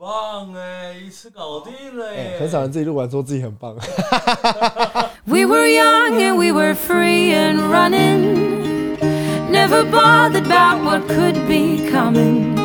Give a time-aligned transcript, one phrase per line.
[0.00, 2.38] 棒哎，一次搞定了耶！
[2.40, 3.74] 很少人自己录完说自己很棒。
[5.26, 8.96] We were young and we were free and running.
[9.50, 12.56] Never bothered about what could be coming.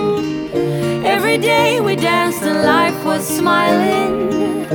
[1.03, 4.69] Every day we danced and life was smiling.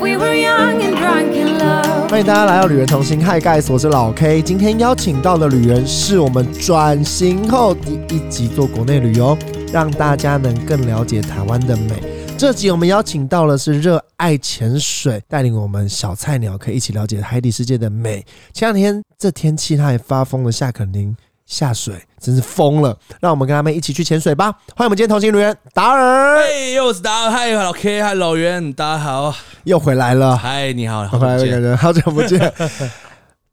[0.00, 2.08] We were young and drunk in love.
[2.08, 4.40] 欢迎大家来到旅人同行，嗨盖，我是老 K。
[4.40, 9.36] 今天邀请到的旅人是我们转型后第一集做国内旅游，
[9.76, 12.02] 让大家能更了解台湾的美。
[12.38, 18.24] 这集我们邀请到的是热爱潜水，带领我们小菜鸟可以一起了解海底世界的美。
[18.54, 22.96] 前两天这天气，他也发疯了下垦丁下水，真是疯了。
[23.20, 24.50] 让我们跟他们一起去潜水吧！
[24.74, 29.34] 欢迎我们今天同行旅人达尔 嘿，又是达尔，嗨，老 K，嗨，老袁，大家好，
[29.64, 32.50] 又回来了，嗨，你好，好久不见， 好久不见。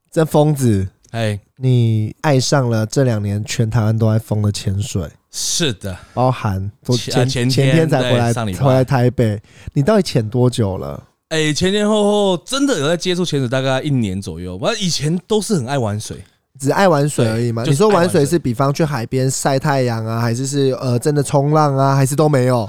[0.10, 9.40] 这疯子，哎，你爱上了这两年全台湾都在疯的潜水，是的，包含昨前呃前前天天才回来回来台北，
[9.74, 11.04] 你到底潜多久了？
[11.30, 14.58] 哎，前前后后真的有在接触潜水，大概一年左右。
[14.60, 16.18] 我以前都是很爱玩水，
[16.60, 17.64] 只爱玩水而已吗？
[17.64, 22.68] 对你说玩水是比方去海边晒太阳啊，还是是呃真的冲浪啊，还是都没有？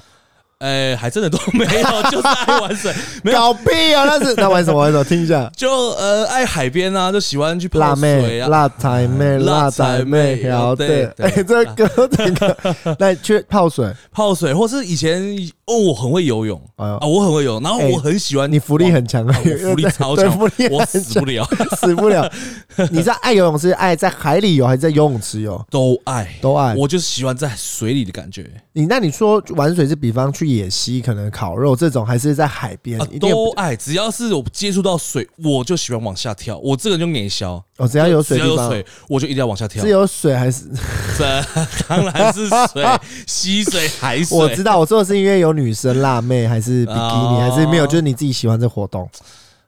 [0.64, 2.90] 哎，还真的都没有，就是爱玩水，
[3.22, 3.38] 没有。
[3.38, 4.04] 搞屁啊！
[4.06, 4.78] 那是那玩什么？
[4.80, 5.04] 玩什么？
[5.04, 5.50] 听一下。
[5.54, 12.56] 就呃爱海边啊，就喜欢去泡辣妹、水啊，辣台妹、辣辣仔妹，然后对对，对哎，这歌这个，
[12.98, 15.22] 来去泡水，泡水，或是以前
[15.66, 20.38] 哦，我很会游泳哎啊，我很会游泳，然后哎我很喜欢你浮力很强啊啊，我福利超强
[20.70, 21.48] 我死不了，
[21.78, 22.30] 死不了。
[22.90, 25.64] 你是爱游泳是爱在海里游，还是在游泳池游？
[25.70, 26.74] 都爱都爱。
[26.74, 32.98] 我就是喜欢在水里的感觉你那你说玩水是比方去野溪，可能烤肉这种，还是在海边？
[33.18, 33.74] 都爱。
[33.76, 36.58] 只要是我接触到水，我就喜欢往下跳。
[36.58, 39.88] 我这个人就馁消，哦，只要有水有水，我就一定要往下跳是。
[39.88, 40.64] 有水还是？
[41.16, 41.44] 这
[41.86, 42.84] 当然是水，
[43.26, 44.36] 溪水、海水。
[44.36, 47.86] 我知道，我做的是因为有女生辣妹，还是比基尼，哦还是没有？
[47.86, 49.08] 就是你自己喜欢这活动，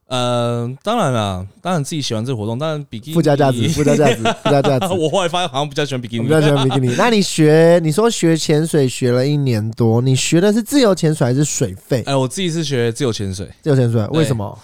[0.08, 4.92] 呃，当然啦，当然自己喜欢这个活动，当然比基尼 附加价值，附加价值，附加价值。
[4.92, 6.28] 我后来发现好像比较喜欢比基尼比。
[6.28, 6.94] 较喜欢比基尼。
[6.98, 12.02] 那你学，你说学潜水学了一年多，你学的是自由潜水还是水肺？
[12.02, 14.58] 哎，我自己是学自由潜水，自由潜水为什么？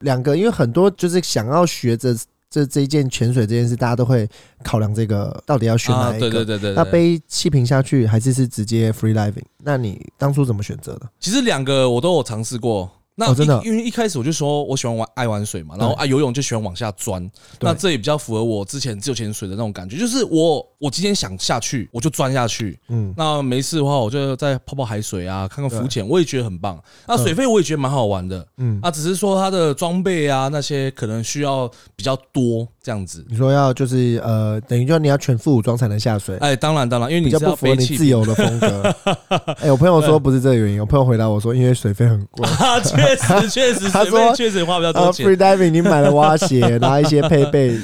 [0.00, 2.16] 两个，因为很多就是想要学着
[2.50, 4.28] 这这一件潜水这件事，大家都会
[4.62, 6.30] 考量这个到底要选哪啊，一个。
[6.30, 9.44] 对对对对，那对背气瓶下去，还是是直接 free diving？
[9.62, 11.08] 那你当初怎么选择的？
[11.20, 12.90] 其实两个我都有尝试过。
[13.20, 17.28] 那哦真的因为一开始我就说我喜欢玩爱玩水嘛，然后对啊游泳就喜欢往下钻，
[17.58, 26.80] 那这也比较符合我之前自由潜水的那种感觉，就是我我今天想下去我就钻下去，嗯，那没事的话我就再泡泡海水啊，看看浮潜，我也觉得很棒。
[27.06, 33.24] 那水费我也觉得蛮好玩的，嗯啊，只是说它的装备啊那些可能需要比较多这样子。
[33.28, 38.94] 你说要就是呃，等于说你要全副武装才能下水，哎，当然当然，因为你是要比较不符合你自由的风格。
[39.60, 42.46] 哎，我朋友说不是这个原因，我朋友回答我说，因为水费很贵。
[42.58, 45.26] 啊，确实确实， 他说确实花比较啊多钱。
[45.26, 47.76] ，free diving 你买了蛙鞋，拿一些配备，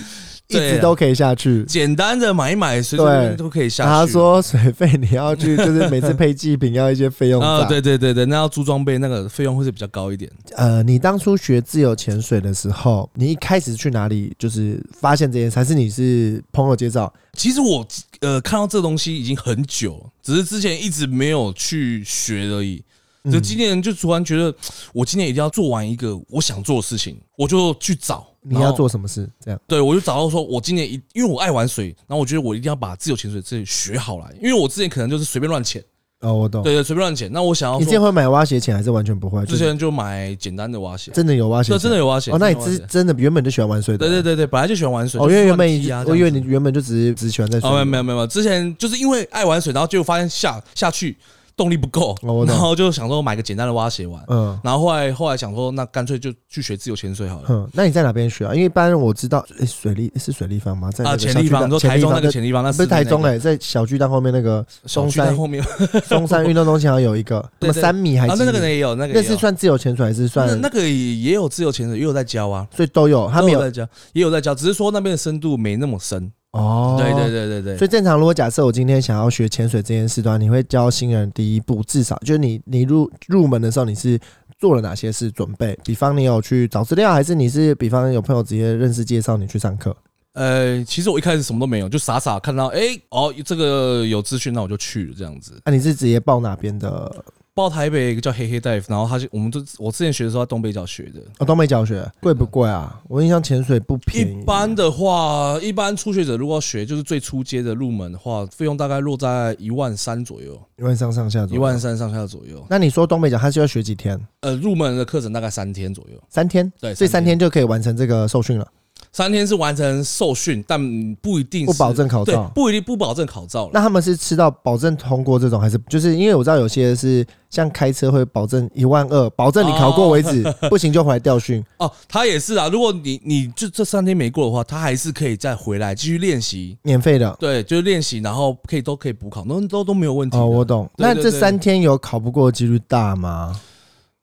[0.49, 1.65] 一直都可以下去。
[1.65, 3.89] 简单的买一买，随随便便都可以下去。
[3.89, 7.69] 他说水费你要去，就是每次配祭品要一些费用啊，在。
[7.81, 10.31] 对对对对，那要租装备，那个费用会是比较高一点。
[10.57, 17.13] 呃，你当初学自由潜水的时候，你一开始去哪里就是发现这件事，还是你是朋友介绍？
[17.33, 17.87] 其实我
[18.21, 22.85] 呃看到这东西已经很久，只是之前一直没有去学而已。
[23.25, 24.55] 嗯就今年就突然觉得，
[24.93, 28.27] 我今年一定要做完一个我想做的事情，我就去找。
[28.47, 29.27] 你要做什么事？
[29.43, 35.83] 这样对，我就找到说，我今年一，因为我爱玩水，然后我觉得我一定要把自由潜水这里学好来，因为我之前可能就是随便乱潜，
[36.21, 36.63] 哦，我懂。
[36.63, 37.33] 对对，随便乱潜。
[37.33, 39.43] 那我想要你之前，会买蛙鞋潜还是完全不会？
[39.47, 42.31] 之前就买简单的蛙鞋，真的有蛙鞋对，真的有蛙鞋。
[42.31, 44.07] 哦，那你真的有蛙鞋真真的原本就喜欢玩水的？
[44.07, 45.19] 对对对对，本来就喜欢玩水。
[45.19, 45.67] 哦，因为原本
[46.07, 51.17] 我以为你原本就只是只喜欢在水哦，没有没有没有，之前就是因为爱玩水，然后就发现下下去
[51.57, 57.47] 动力不够，哦然后就想说买个简单的蛙鞋玩，嗯然后后来后来想说，那干脆就去学自由潜水好了。
[57.49, 58.53] 嗯，那你在哪边学啊？
[58.55, 60.91] 因为一般我知道，诶水立是水立方吗？
[60.91, 65.63] 在那啊，个小巨蛋潜力房，你说台中那个潜潜力房，那不是台中哎，诶，在小巨蛋后面那个松山后面
[66.07, 68.51] 松， 山运动中心好像有一个， 什么三米还那几米？
[68.53, 70.61] 那个也有，那个那也有是算自由潜水还是算？
[70.61, 76.33] 那个也有自由潜水，也有在教啊，所以都有，他们有有在教，也有在教，只是说那边的深度没那么深。
[76.55, 76.97] 哦。
[76.99, 84.19] 对对对对对，所以正常，如果假设我今天想要学潜水这件事的话，你会教新人第一步，至少就是你你入入门的时候，你是
[84.59, 85.79] 做了哪些事准备？
[85.85, 89.95] 比方你有去找资料，还是你是比方有朋友直接认识介绍你去上课？
[90.35, 92.81] 呃，其实我一开始什么都没有，就傻傻看到，哎，
[93.11, 95.61] 哦，这个有资讯，那我就去了这样子。
[95.65, 97.25] 那、你是直接报哪边的
[97.55, 101.21] 报台北一个叫黑黑大夫，然后他就我们都我之前学的时候在东北角学的。
[101.39, 103.01] 哦，东北角学贵不贵啊？
[103.09, 104.41] 我印象潜水不便宜。
[104.41, 111.79] 一般的话，一般初学者如果要学就是最初阶的入门的话，费用大概落在一万三左右，一万三上下左右，一万。
[111.79, 112.65] 三上下左右。
[112.71, 114.19] 那你说东北角他是要学几天？
[114.41, 118.67] 呃，入门的课程大概三天左右，三天，对，所以三天就可以完成这个受训了，
[119.13, 120.81] 三天是完成受训，但
[121.17, 122.51] 不一定是不保证考对照，。
[122.53, 123.71] 不一定不保证考照。
[123.73, 131.65] 那他们是吃到保证通过这种，还是就是因为我知道有些是像开车会保证一万二，保证你考过为止， 不行就回来调训。
[131.79, 132.69] 哦，他也是啊。
[132.69, 136.77] 如果你你就这三天没过的话，他还是可以再回来继续练习。
[136.83, 140.37] 免费的对，就是练习，然后可以都可以补考，都都都没有问题。
[140.37, 140.91] 哦，我懂。
[140.97, 143.61] 那这三天有考不过的几率大吗？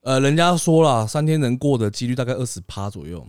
[0.03, 3.25] 呃，人家说了，三天能过的几率大概二十趴左右。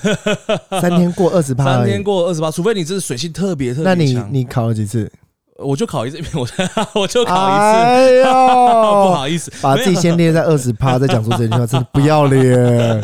[0.80, 4.28] 三天过二十八，三天，过二十八，除非你这是水性特别特那你别强。
[4.32, 5.10] 你考了几次？
[5.58, 6.48] 我就考一次，我
[7.00, 8.24] 我就考一次，哎呦，
[9.04, 13.00] 不好意思，把自己先列在二十趴，再讲出这句话，真的不要脸。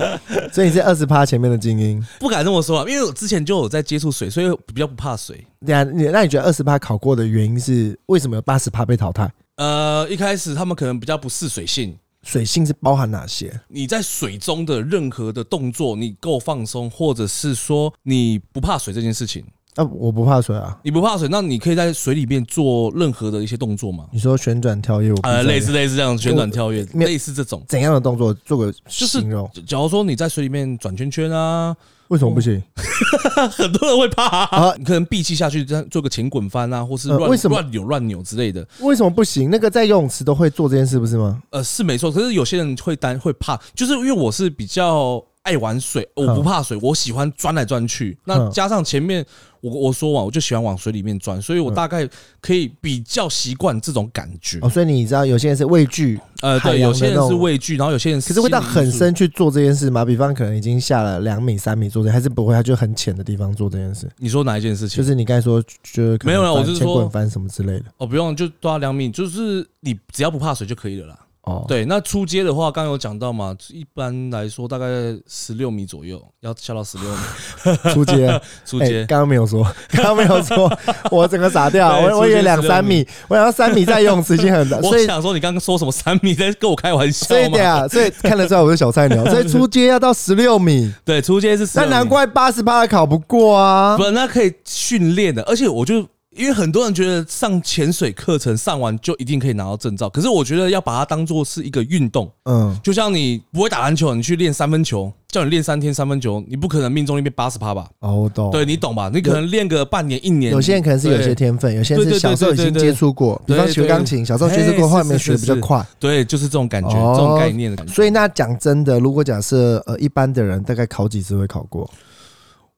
[0.51, 2.05] 所以你是二十趴前面的精英。
[2.19, 5.45] 不敢这么说啊，因为我之前就有在接触水，所以比较不怕水。
[5.65, 9.31] 对啊，你那你觉得二十趴考过的原因是为什么有八十趴被淘汰？
[9.57, 13.61] 呃，一开始他们可能比较不适水性，水性是包含哪些？
[13.69, 19.45] 你在水中的任何的动作，你够放松，或者是说你不怕水这件事情，
[19.77, 20.79] 啊，我不怕水啊。
[20.83, 24.07] 你不怕水，那你可以在水里面做任何的一些动作吗？
[24.13, 27.65] 你说旋转跳跃，呃，类似类似这样旋转跳跃，类似这种。
[27.69, 29.49] 怎样的动作做个就是形容？
[29.67, 31.75] 假如说你在水里面转圈圈啊，
[32.09, 32.63] 为什么不行？
[33.53, 38.67] 很多人会怕啊啊，你可能闭气下去，这样做个前滚翻啊，或是乱呃为什么乱扭乱扭之类的。
[38.81, 39.51] 为什么不行？
[39.51, 41.41] 那个在游泳池都会做这件事，不是吗？
[41.51, 48.19] 呃，是没错，可是有些人会担会怕，就是因为我是比较爱玩水，我不怕水，我喜欢钻来钻去。
[48.25, 49.25] 那嗯加上前面
[49.63, 52.07] 我我说完，我就喜欢往水里面钻，所以我大概
[52.43, 54.69] 可以比较习惯这种感觉哦，。
[54.69, 58.89] 所以你知道有些人是畏惧，呃，对，有些人是畏惧，然后有些人可是会到很。
[58.99, 60.05] 深去做这件事吗？
[60.05, 64.11] 比方可能已经下了两米、三米做这件还是不会，他就很浅的地方做这件事。
[64.17, 64.97] 你说哪一件事情？
[64.97, 67.85] 就是你刚才说，就是没有了我就是说滚翻什么之类的。
[67.99, 71.19] 哦，不用，就都要两米，就是你只要不怕水就可以了啦。
[71.49, 74.87] 哦，对，那出街的话，刚刚有讲到嘛，一般来说大概
[75.27, 77.17] 十六米左右，要下到十六米
[77.95, 79.07] 出街， 哎，出街。
[79.07, 80.71] 刚刚没有说， 刚刚没有说，
[81.11, 87.71] 我整个傻掉，我我以为出街16两三米，我想要三米在游泳池已经很难，我所以想说，你刚刚说什么三米，在跟我开玩笑所以对吗？
[87.71, 96.07] 啊，所以看得出来我是小菜鸟，所以出街要到十六米，对，出街是16米那难怪八十八考不过啊不。，那可以训练的，而且我就。
[96.39, 107.89] 因为很多人觉得上潜水课程上完就一定可以拿到证照，可是我觉得要把它当做是一个运动，嗯，就像你不会打篮球，你去练三分球，叫你练三天三分球，你不可能命中率变八十趴吧？
[107.99, 108.51] 哦，我懂。
[108.53, 109.11] 对你懂吧？
[109.13, 115.85] 你可能练个半年一年，有些人可能是有些天分，有些人是小时候已经接触过，比对方学对钢琴，小时候接触过，哎后面学比较快。
[115.99, 117.93] 对，就是这种感觉，哦这种概念的感觉。
[117.93, 121.91] 所以那讲真的，如果假设呃一般的人大概考几次会考过？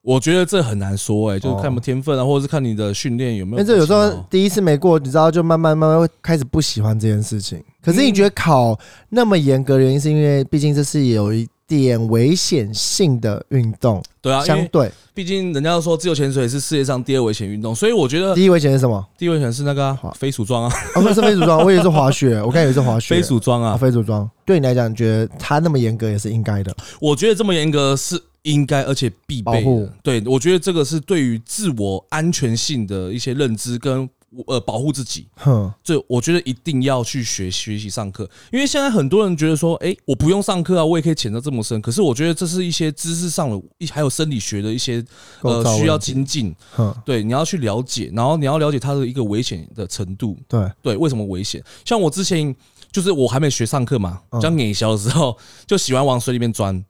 [0.03, 3.59] 我觉得这很难说，哎，就是看什么天分啊，或者是看你的训练有没有。
[3.59, 7.63] 因为这有时候第一次没过，你知道就慢慢慢慢会开始不喜欢这件事情。
[7.83, 8.79] 可是你觉得考
[9.11, 11.47] 那么严格的原因，是因为毕竟这是有一
[11.79, 19.07] 点危险性的运动，对啊，相对毕竟人家说自由潜水是世界上第二危险运动，所以我觉得第一危险是什么？
[19.17, 23.15] 第一危险是那个啊飞鼠装啊，哦，不是飞鼠装， 我以为是滑雪，我看以为是滑雪。
[23.15, 26.75] 飞鼠装啊，啊，飞鼠装，对你来讲，你觉得它那么严格也是应该的。
[27.01, 29.93] 我觉得这么严格是应该而且必备的。
[30.03, 34.09] 对，我觉得这个是对于自我安全性的一些认知跟
[34.47, 35.27] 呃保护自己。
[35.37, 41.81] 哼，这我觉得一定要去学学习上课，因为现在很多人觉得说，哎、我不用上课啊，我也可以潜到这么深。
[41.81, 45.05] 可是我觉得这是一些知识上的，一还有生理学的一些
[45.43, 46.55] 呃需要精进。
[46.73, 50.37] 哼，对，你要去了解，然后你要了解它的一个危险的程度。
[50.49, 51.63] 对，对，为什么危险？
[51.85, 52.55] 像我之前
[52.93, 56.85] 就是我还没学上课嘛，嗯讲给小的时候 就喜欢往水里面钻。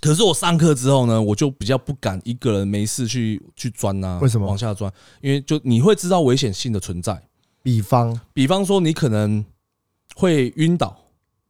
[0.00, 4.18] 可是我上课之后呢，我就比较不敢一个人没事去去钻啊。
[4.20, 4.92] 为什么往下钻？
[5.20, 7.20] 因为就你会知道危险性的存在。
[7.62, 9.44] 比方比方说，你可能
[10.14, 10.96] 会晕倒，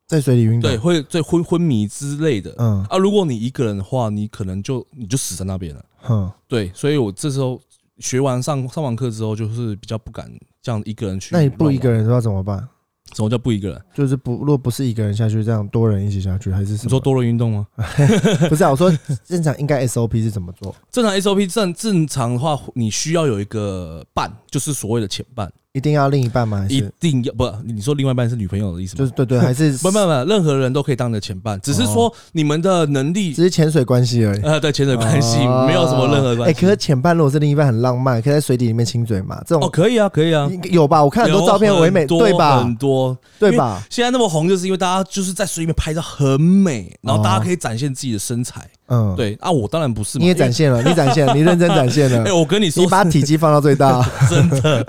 [0.06, 2.54] 在水里晕倒对，，会最昏昏迷之类的。
[2.58, 5.84] 嗯啊，如果你一个人的话，你可能就你就死在那边了。
[6.08, 7.60] 嗯，对，所以我这时候
[7.98, 10.30] 学完上上完课之后，就是比较不敢
[10.62, 11.30] 这样一个人去。
[11.32, 11.90] 那你不一个？
[11.90, 12.66] 人的话怎么办？
[13.14, 13.82] 什么叫不一个人？
[13.94, 16.72] 就是不，如果不是一个人下去，这样多人一起下去，还是？
[16.82, 17.66] 你说多人运动吗？
[18.48, 18.70] 不是啊？
[18.70, 18.92] 我说
[19.24, 20.74] 正常应该 SOP 是怎么做？
[20.90, 25.50] 正常 SOP 正正常的话，你需要有一个伴，就是所谓的前伴。
[25.76, 26.64] 一定要另一半吗？
[26.70, 27.46] 一定要不？
[27.62, 28.98] 你说另外一半是女朋友的意思吗？
[28.98, 34.40] 就是对对， 还是不不不，任何人都可以当你的前伴，只是说你们的能力只是潜水关系而已。
[34.40, 36.62] 呃，对潜水关系哦没有什么任何关哎，系。
[36.62, 39.38] 可是潜伴如果是另一半很浪漫，可以在水底里面亲嘴嘛？
[39.46, 41.04] 这种哦，可以啊，可以啊，有吧？
[41.04, 42.74] 我看很多照片唯美，多对吧很？
[42.76, 43.82] 多，对吧？
[43.90, 48.66] 现在那么红，就是因为大家就是在水里面拍照很美，然后哦大家可以展现自己的身材。
[48.88, 54.86] 嗯，，对啊，我当然不是嘛，你也展现了，你展现了，你认真展现了， 我跟你说你，把体积放到最大， 真的，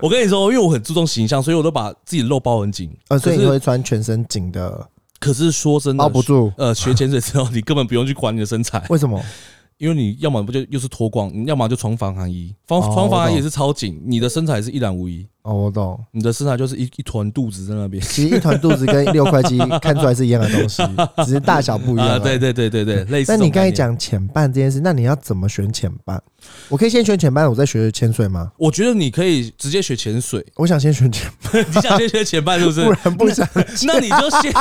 [0.00, 2.90] 我跟你说，因为我很注重形象，所以我都把自己的肉包很紧。
[3.08, 4.86] 呃，所以你会穿全身紧的，
[5.18, 6.52] 可是说真的，包不住。
[6.56, 9.20] 呃，学潜水之后， 你根本不用去管你的身材，为什么？
[9.78, 15.98] 因为你要么不就又是脱光，你要么就穿防寒衣，防穿防寒衣也是超紧，你的身材是一览无遗，哦，我懂。
[16.12, 18.02] 你的身材就是一一团肚子在那边。
[18.02, 20.82] 其实一团肚子跟六块肌看出来是一样的东西，
[21.24, 23.32] 只是大小不一样啊，对对对对对， 类似。
[23.32, 26.22] 那你刚才，讲潜伴这件事，那你要怎么选潜伴？
[26.68, 28.50] 我可以先选潜伴，我再学潜水吗？
[28.56, 31.30] 我觉得你可以直接学潜水，我想先选潜，
[31.68, 32.84] 你想先学浅半是不是？
[32.84, 33.48] 不然不想，
[33.86, 34.52] 那你就先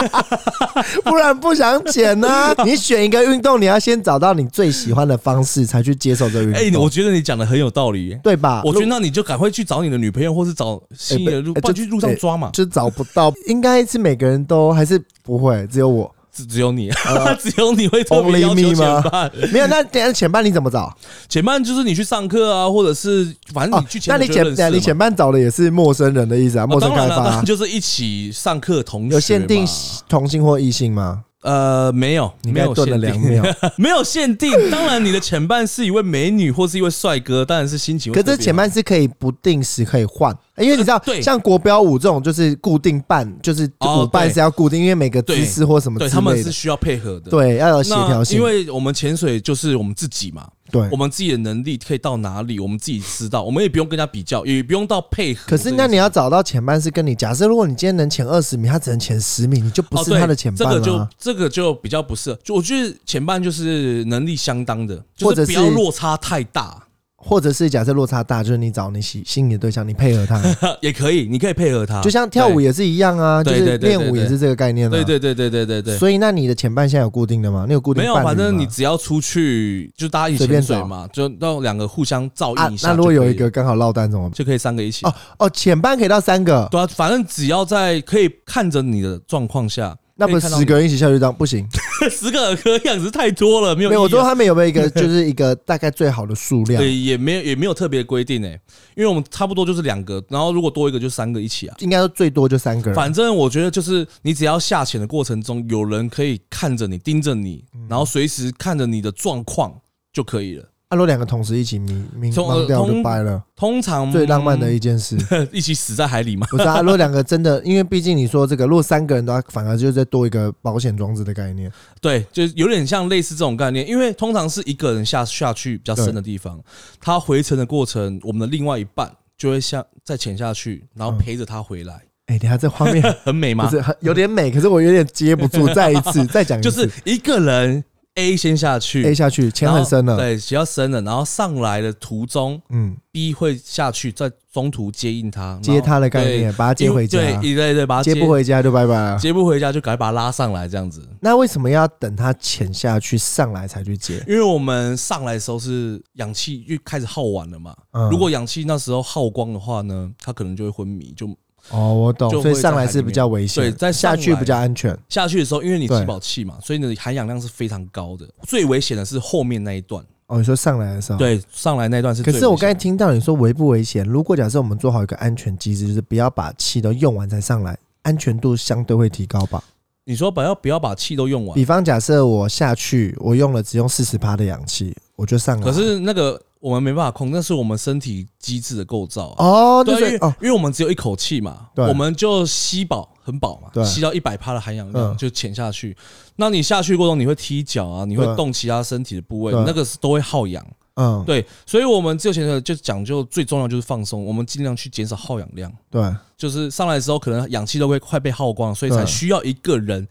[1.03, 6.61] 不然不想减呢、你选一个运动，你要先找到你最喜欢的方式，才去接受这个运动。
[6.61, 8.19] 哎，我觉得你讲的很有道理耶。
[8.23, 8.61] 对吧？
[8.65, 12.49] 我觉得那你就赶快去找你的女朋友，或是找心仪的路，哎不不然去路上抓嘛。
[12.51, 16.89] 就找不到，应该是每个人都还是不会，只有我只只有你，
[17.39, 19.31] 只有你会特别要求 me 吗前半。
[19.51, 19.67] 没有。
[19.67, 20.95] 那等一下前半你怎么找？
[21.27, 27.45] 前半就是你去上课啊，或者是反正你去那你潜潜水就认识了嘛你前半找的也是陌生人的意思啊，陌生开发然。
[27.45, 29.65] 就是一起上课同学有限定
[30.07, 31.23] 同性或异性吗？
[31.41, 34.51] 呃，没有，你没有顿了限定，两秒， 没有限定。
[34.69, 38.25] 当然，你的前半是一位美女或是一位帅哥，当然是心情可。
[38.25, 47.31] 是前半是可以不定时可以换，因为你知道，对像国标舞这种就是固定伴，就是哦舞伴是要固定，因为每个姿势或什么他们，是需要配合的。
[47.31, 48.37] 对，要有协调性。
[48.37, 55.45] 因为我们潜水就是我们自己嘛，对我，们自己的能力可以到哪里，我们自己知道，我们也不用跟人家比较，也不用到配合。
[55.47, 61.09] 可是那你要找到前半是跟你，假设如果你今天能前二十米，他只能前十米，你就不是他的前伴这个就了啊。
[61.29, 66.81] 这个就比较不是，就我觉得前半就是能力相当的，或者是就是不要落差太大，
[67.15, 70.41] 或者是假设落差大，就是你找你喜心仪的对象，你配合他，
[70.81, 74.89] 也可以，你可以配合他，就像跳舞也是一样啊，就对是练舞也是这个概念啊。
[74.89, 75.97] 对对对对对对对。
[75.99, 77.65] 所以那你的前半现在有固定的吗？
[77.67, 82.87] 你有固定没有，反正你只要出去，就大家一起随便找潜水嘛，就让两个互相照啊应一，下。
[82.87, 84.27] 那如果有一个刚好落单怎么？
[84.31, 91.65] 就可以三个一起哦哦，前半可以到三个，对啊，反正只要在可以看着你的状况下，那不是十个人一起下去当不行？
[92.03, 96.81] 你 十个可样子太多了，没有没有，我说他们有没有一个 就是一个大概最好的数量？
[96.83, 98.59] 对，也没有也没有特别规定诶，
[98.95, 101.75] 因为我们差不多就是两个，然后如果多一个就三个一起啊。
[101.79, 102.95] 应该说最多就三个人。
[102.95, 109.73] 反正我觉得就是你只要下潜的过程中，有人可以看着你、盯着你，嗯然后随时看着你的状况
[110.11, 110.65] 就可以了。
[110.89, 115.15] 啊，如果两个同时一起迷迷从忘掉就同掰了，通常最浪漫的一件事。
[115.53, 116.47] 一起死在海里嘛。
[116.49, 121.71] 不是啊，如果两个真的， 因为毕竟你说这个，如果三个人的话，反而就再多一个保险装置的概念。
[122.01, 126.59] 对，就是有点像类似这种概念，因为通常是一个人下下去比较深的地方，
[126.99, 133.65] 他回程的过程，我们的另外一半就会像再潜下去，然后陪着他回来，哎，等一下这画面 很美吗？
[133.65, 135.71] 不是很有点美，可是我有点接不住。
[135.71, 137.83] 再一次，再讲一次就，是一个人
[138.19, 140.17] A 先下去 A 下去，潜很深了。
[140.17, 147.17] 对，比较深了，然后上来的途中嗯，B 会下去，在中途接应他，接他的概念，把他接回家。
[147.17, 149.17] 对对对对，把他接不回家就拜拜了。
[149.17, 151.07] 接不回家就赶快把他拉上来，这样子。
[151.21, 154.21] 那为什么要等他潜下去上来才去接？
[154.27, 161.29] 因为我们上来的时候是氧气又开始耗完了嘛，嗯如果氧气那时候耗光的话呢，他可能就会昏迷，就
[161.71, 164.97] 哦，我懂，就所以上来是比较危险，对在下去比较安全。
[165.09, 168.27] 下去的时候，因为你对吸饱气嘛，所以你的含氧量是非常高的。
[168.43, 171.19] 最危险的是后面那一段，哦，你说上来的时候，。
[171.19, 172.23] 对，上来那段是。
[172.23, 174.03] 可是我刚才听到你说危不危险？
[174.05, 179.63] 如果假设我们做好一个安全机制，就是不要把气都用完才上来，安全度相对会提高吧？
[180.05, 185.63] 你说不要不要把气都用完比，方假设我下去，我用了只用四十趴的氧气，我就上来。
[185.63, 189.45] 可是那个我们没办法控，那是我们身体机制的构造啊。
[189.45, 195.17] 哦，对啊，因为因为我们只有一口气嘛，我们就吸饱很饱嘛，吸到一百帕的含氧量嗯。
[195.17, 195.95] 就潜下去。
[196.35, 198.35] 那你下去过程中，你会踢脚啊，你会对。
[198.35, 200.65] 动其他身体的部位，那个是都会耗氧。
[200.95, 205.71] 嗯，对，所以我们自由潜水就讲究最重要就是放松，我们尽量去减少耗氧量。
[205.89, 210.05] 对，就是上来的时候，可能氧气都会快被耗光，所以才需要一个人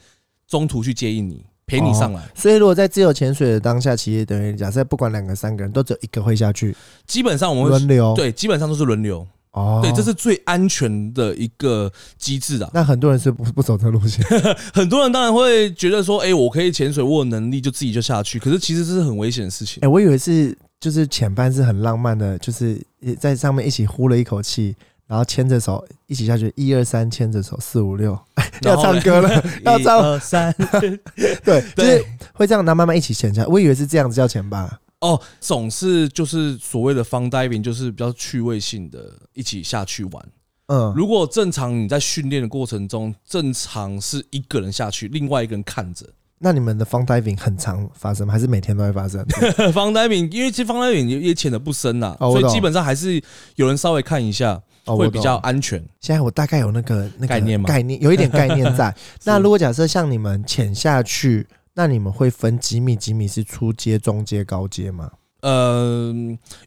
[0.46, 2.20] 中途去接应你，陪你上来。
[2.34, 6.74] 所以如果在自由潜水的当下，其实等于假设不管两个三个人都只有一个会下去
[7.06, 9.24] 基本上我们会轮流，对，基本上都是轮流。
[9.52, 12.70] 哦，对，这是最安全的一个机制啊。
[12.74, 14.24] 那很多人是不不走这路线，
[14.74, 18.38] 很多人当然会觉得说，哎，我可以潜水，我有能力就自己就下去。
[18.38, 19.88] 可是其实这是很危险的事情哎、。
[19.88, 24.76] 我以为是就是潜班是很浪漫的，就是也在上面一起呼了一口气，
[25.08, 28.16] 然后牵着手一起下去，一二三，牵着手，四五六，
[28.60, 33.48] 要唱歌了， 要一唱，二三， 对，就是对会这样，然后慢慢一起潜下来。
[33.48, 40.24] 我以为是这样子叫潜吧，哦，总是就是所谓的 fun diving，就是比较趣味性的，一起下去玩。
[40.66, 46.04] 嗯，如果正常你在训练的过程中，正常是一个人下去，另外一个人看着。
[46.40, 48.32] 那你们的 fun diving 很常发生吗？
[48.32, 49.24] 还是每天都会发生？
[49.72, 53.20] fun diving，因为其实 fun diving 也也潜的不深呐，哦所以基本上还是
[53.56, 54.60] 有人稍微看一下，
[54.96, 55.78] 会比较安全。
[56.00, 58.94] 现在我大概有那个那个概念吗概念有一点概念在。
[59.24, 65.10] 那如果假设像你们潜下去，那你们会分几米几米是初阶、中阶、高阶吗？
[65.40, 66.12] 呃，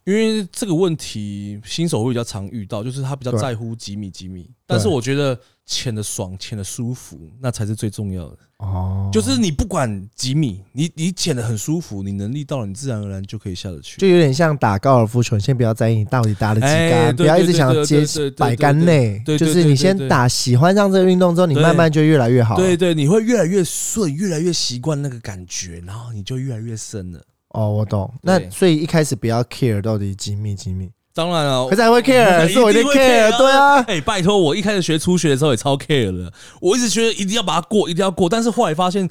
[0.05, 8.37] 因为这个问题新手会比较常遇到，就是他比较在乎几米几米，但是我觉得潜的爽、潜的舒服，那才是最重要的。
[8.59, 13.99] 哦，就是你不管几米，你你潜的很舒服，你能力到了，你自然而然就可以下得去。
[13.99, 18.05] 就有点像打高尔夫球，你先不要在意你到底打了几哎杆，不要一直想接
[18.37, 22.55] 百杆内，就是你先打，喜欢上这个运动之后，你慢慢就越来越好。
[22.55, 27.21] 对对，你会越来越顺，越来越习惯那个感觉，然后你就越来越深了。
[27.53, 28.11] 哦，我懂。
[28.21, 33.81] 那所以一开始不要 care 到底几密几密，当然了，可是还会 care，是我一定 care，对啊。
[33.81, 36.31] 哎、拜托，我一开始学初学的时候也超 care 了，
[36.61, 39.09] 我一直觉得一定要把它过，一定要过，但是后来发现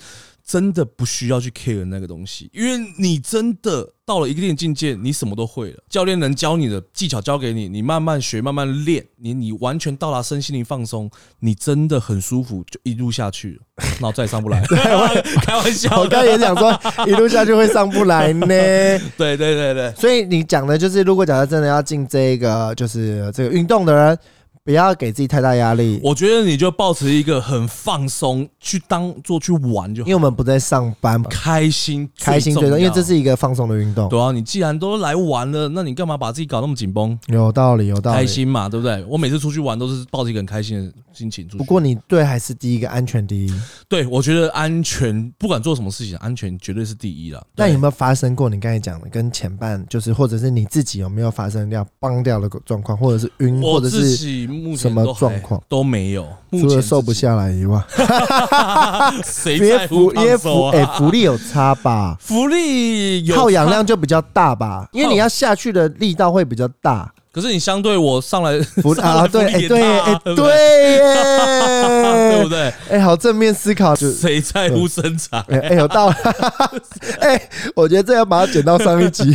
[0.50, 13.60] 真的不需要去 care 那个东西，因为你真的到了一定境界，你什么都会了，教练能教你的技巧教给你，你慢慢学，慢慢练，你你完全到达身心灵放松，你真的很舒服，就一路下去了，
[14.00, 16.76] 然后再也上不来，开玩笑，我刚才也讲说，
[17.06, 18.48] 一路下去会上不来呢。
[18.48, 19.92] 对对对对。
[19.94, 24.18] 所以你讲的就是，如果假设真的要进这个就是这个运动的人，
[24.70, 34.08] 不要给自己太大压力，我觉得你就保持一个很放松，去当做去玩就好因为我们不在上班，开心开心最重要，因为这是一个放松的运动。
[34.08, 37.18] 对啊，你既然都来玩了，那你干嘛把自己搞那么紧绷？
[37.26, 38.18] 有道理，有道理。
[38.18, 39.04] 开心嘛，对不对？
[39.06, 41.58] 我每次出去玩都是抱着一个很开心的心情出去。
[41.58, 43.52] 不过你对还是第一个安全第一。
[43.88, 47.44] 对我觉得安全，不管做什么事情，安全绝对是第一了。
[47.56, 57.82] 那有没有发生过你刚才讲的跟前半，就是或者是你自己有没有发生掉崩掉的状况，或者是晕，或者自是己目前什么状况都没有，目除了前瘦不下来以外，
[59.22, 60.94] 自己，谁因为在乎福因为胖瘦福哎啊？
[60.96, 62.16] 福利有差吧？
[62.20, 67.12] 福利有耗氧量就比较大吧，因为你要下去的力道会比较大。
[67.32, 70.98] 可是你相对我上来福 上来啊，对，哎，对，哎，对耶，
[72.34, 72.72] 对不对？
[72.90, 75.38] 哎，好正面思考，就谁在乎身材？
[75.48, 76.16] 哎、哎有道理，
[77.20, 77.40] 哎、
[77.76, 79.32] 我觉得这要把它剪到上一集。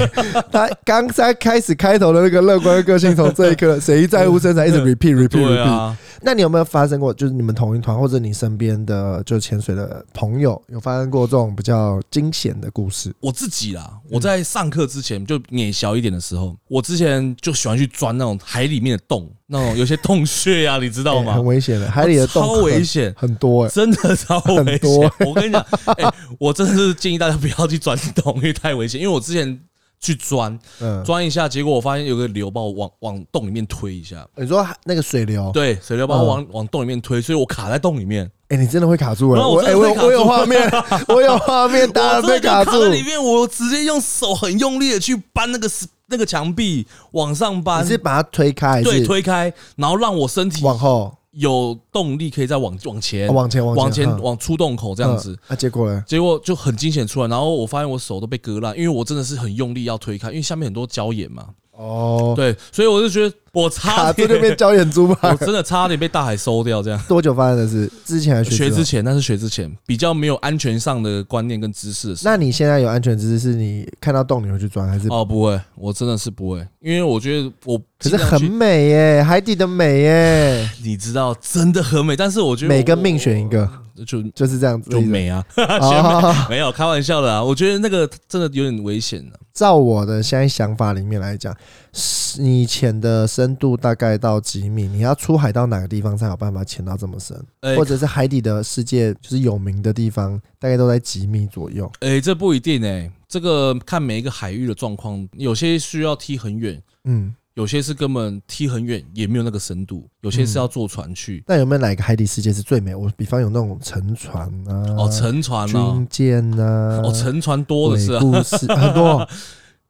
[0.52, 5.62] 他刚才开始开头的那个乐观的个性，从这一刻，谁在乎身材，一直 repeat repeat repeat。
[5.62, 13.13] 啊，那你有没有发生过，就是你们同一团或者你身边的就潜水的朋友，有发生过这种比较惊险的故事？
[13.22, 21.45] 我自己啦，我在上课之前就年小一点的时候，我之前就喜欢去钻那种海里面的洞，那种有些洞穴啊，你知道吗哎 很？
[21.45, 23.13] 危险的，海里的洞超危险。
[23.17, 25.12] 很多哎、真的超危险！
[25.28, 25.65] 我跟你讲，
[25.98, 29.00] 哎、我真的是建议大家不要去钻洞，因为太危险。
[29.00, 29.60] 因为我之前
[30.00, 38.30] 去钻嗯，钻一下，结果我发现有个流把我往往洞里面推一下，你说那个水流，对，水流把我嗯往往洞里面推，所以我卡在洞里面。
[38.50, 40.62] 哎、你真的会卡住哎、然后我哎、我我有画面，
[41.10, 42.89] 我有画面，大家我被卡住卡在。
[42.89, 45.67] 里面，我直接用手很用力的去搬那个
[46.08, 51.15] 那个墙壁往上搬你，是把它推开对，推开，然后让我身体往后？
[51.32, 55.39] 有动力可以再往往前哦往前往前往出洞口这样子嗯。
[55.50, 56.02] 啊，结果呢？
[56.08, 61.50] 结果就很惊险出来，然后我发现我手都被割烂，因为我真的是很用力要推开，因为下面很多胶岩嘛。
[61.78, 65.46] 哦，对，所以我就觉得我差卡住点，就变焦眼珠吧我。
[65.46, 66.82] 真的差点被大海收掉。
[66.82, 67.92] 这样多久发生的事？
[68.06, 68.86] 之前还是学之后学之？
[68.86, 72.32] 前，那是学之前比较没有安全上的观念跟知识的时候。
[72.32, 75.08] 那你现在有安全知识，是你看到洞你会去钻，还是？
[75.10, 83.70] 哦，不会，我真的是不会，因为我觉得我可是很尽量去美耶，海底的美耶， 你知道，真的很美，但是我觉得美跟命选一个，
[84.03, 84.89] 就就是这样子。
[84.89, 86.47] 就美啊， 哦。
[86.49, 89.39] 没有开玩笑的啊，我觉得那个真的有点危险的。
[89.53, 91.55] 照我的现在想法里面来讲，
[91.93, 94.84] 是你潜的深度大概到几米？
[94.88, 97.41] 你要出海到哪个地方才有办法潜到这么深？
[97.62, 101.89] 哎或者是海底的世界就是有名的地方，大概都在几米左右？
[102.01, 111.44] 哎，这不一定哎，这个看每一个海域的状况，有些需要踢很远，嗯，有些是根本踢很远也没有那个深度，有些是要坐船去。
[111.48, 112.94] 那有没有哪一个海底世界是最美？
[112.94, 119.28] 我比方有那种沉船啊，哦，沉船哦军，舰啊，哦，沉船多的是啊，故事 很多。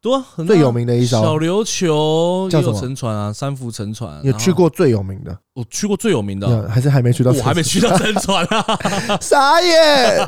[0.00, 4.12] 多啊很最有名的一艘小琉球也有叫什么沉船啊，三福沉船。
[4.12, 7.32] 然后有去过最有名的我去过最有名的，还是还没去到？
[7.32, 8.62] 我还没去到沉船啊。
[9.22, 9.74] 傻眼！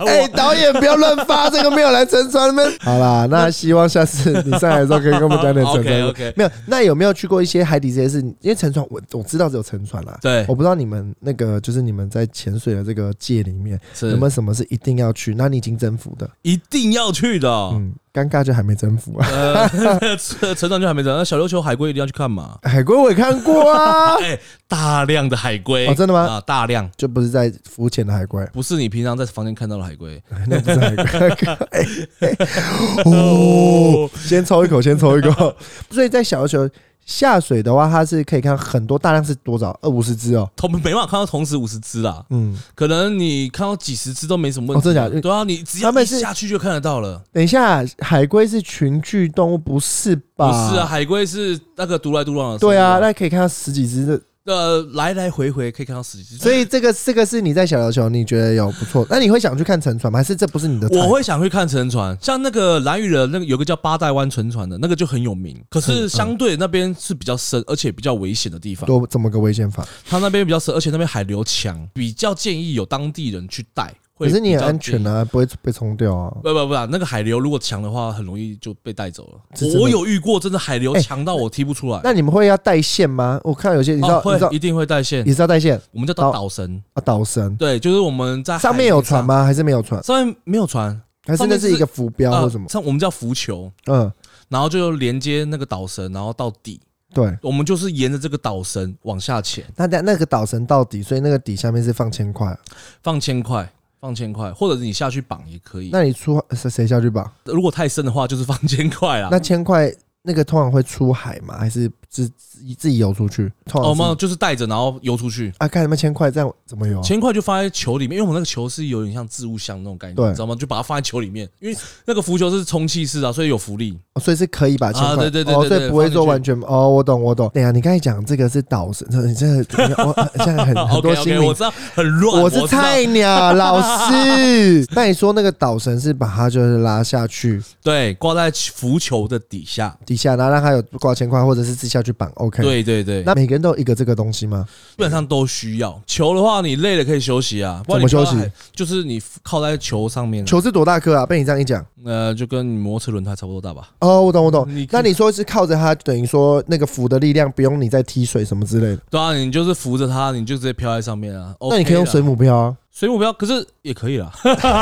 [0.07, 2.63] 哎、导演不要乱发，这个没有来沉船吗。
[2.81, 6.03] 好啦，那希望下次你上来的时候可以跟我们讲点沉船。
[6.05, 8.21] OK，OK 没有，那有没有去过一些海底这些事？
[8.41, 10.19] 因为沉船，我我知道只有沉船啦。
[10.23, 15.35] 对我不知道你们那个就是你们在潜水的这个界里面是有没有什么是一定要去？
[15.35, 17.49] 那你已经征服的，一定要去的。
[17.49, 19.27] 嗯，尴尬就还没征服啊。
[19.29, 19.69] 呃，
[20.17, 22.59] 沉沉船就还没沉，那小琉球海龟一定要去看嘛。
[22.63, 26.91] 海龟我也看过啊，哎，大量的海龟哦真的吗啊，大量。
[26.99, 31.49] 就不是在浮潜的海龟，不是你平常在房间看到的海龟那不是海龟。
[31.71, 31.87] 哎
[32.21, 32.37] 哎
[33.07, 35.55] 哦，先抽一口，先抽一口。
[35.91, 36.69] 所以在小琉球
[37.07, 39.71] 下水的话，它是可以看到很多，大量是多少？
[39.81, 40.47] 二五十只哦。
[40.55, 44.81] 同没办法看到同时五十只啦，嗯，可能你看到几十只都没什么问题。
[44.81, 47.23] 哦真的假的对啊，你只要下去就看得到了。
[47.33, 50.51] 等一下，海龟是群居动物，不是吧？
[50.51, 50.85] 不是啊，。
[50.87, 52.59] 海龟是那个独来独往的。
[52.59, 54.21] 对啊，那可以看到十几只的，
[54.55, 56.43] 呃来来回回可以看到十几只。
[56.43, 60.19] 所以这个这个是你在小琉球你觉得有不错，那你会想去看沉船吗？
[60.19, 60.89] 还是这不是你的？
[60.99, 68.87] 我会想去看沉船，像那个蓝屿的那个有个叫八代湾沉船的那个就很有名，可是相对那边是比较深而且比较危险的地方。
[68.87, 69.87] 多怎么个危险法？
[70.09, 73.95] 它那边比较深，而且那边海流强，比较建议有当地人去带。
[74.19, 74.65] 会可是你很。
[74.69, 76.31] 安全啊，不会被冲掉啊。
[76.43, 79.41] 不不不啊，那个海流如果强的话，很容易就被带走了
[79.81, 82.01] 我有遇过，真的海流哎强到我踢不出来。
[82.05, 83.41] 那你们会要带线吗？
[83.43, 86.83] 我看有些你知道，会一定会带线你知道带线我们叫导绳。
[86.93, 89.45] 啊，导绳对，就是我们在上面有船吗？
[89.45, 90.03] 还是没有船？
[90.03, 92.69] 上面没有船，还是那是一个浮标啊或什么？
[92.69, 94.13] 像我们叫浮球，嗯，
[94.49, 96.81] 然后就连接那个导绳，然后到底。
[97.15, 97.35] 对。
[97.43, 102.55] 我们就是沿着这个导绳往下潜，那那那个导绳到底，所以那个底下面是放铅块。
[103.03, 105.91] 放铅块，放千块，或者是你下去绑也可以。
[105.93, 107.31] 那你出谁谁下去绑？
[107.45, 109.29] 如果太深的话，就是放千块啊。
[109.31, 111.57] 那千块那个通常会出海吗？
[111.59, 113.51] 还是自自己自己游出去？
[113.73, 115.53] 哦，没有就是带着，然后游出去。
[115.59, 117.01] 啊，看什么千块这样怎么游？
[117.03, 120.55] 千块就放在球里面，因为我们那个球是有点像置物箱那种概念，你知道吗？
[120.55, 123.99] 就把它放在球里面，因为那个浮球是充气式的啊，所以有浮力。
[124.15, 127.49] 哦所以是可以把千块，啊对对对哦，对对所以不会放进去说完全哦，我懂我懂。
[127.55, 130.13] 等一下你刚才讲这个是导绳，你这个我
[130.45, 134.85] 现在很 很多心我知道很乱，我是菜鸟 老师。
[134.91, 139.97] 那你说那个导绳是把它就是拉下去对，挂在浮球的底下。
[140.05, 142.31] 底下，然后让它有挂千块，或者是自己下去绑。
[142.37, 142.63] OK，。
[142.63, 144.65] 对对对，那每个人都有一个这个东西吗？
[144.91, 146.01] 基本上都需要。
[146.07, 148.51] 球的话，你累了可以休息啊，不然怎么休息？
[148.73, 151.27] 就是你靠在球上面啊，球是多大颗啊？
[151.27, 153.91] 被你这样一讲，呃，就跟你摩托车轮胎差不多大吧。
[154.01, 154.89] 哦，我懂我懂你。
[154.91, 161.55] 那你说是靠着它，等于说那个浮的力量不用你再踢水什么之类的，对啊，你就是扶着它，你就直接飘在上面啊。
[161.71, 162.77] 那你可以用水母漂啊。
[162.99, 164.29] 水母漂，可是也可以啦，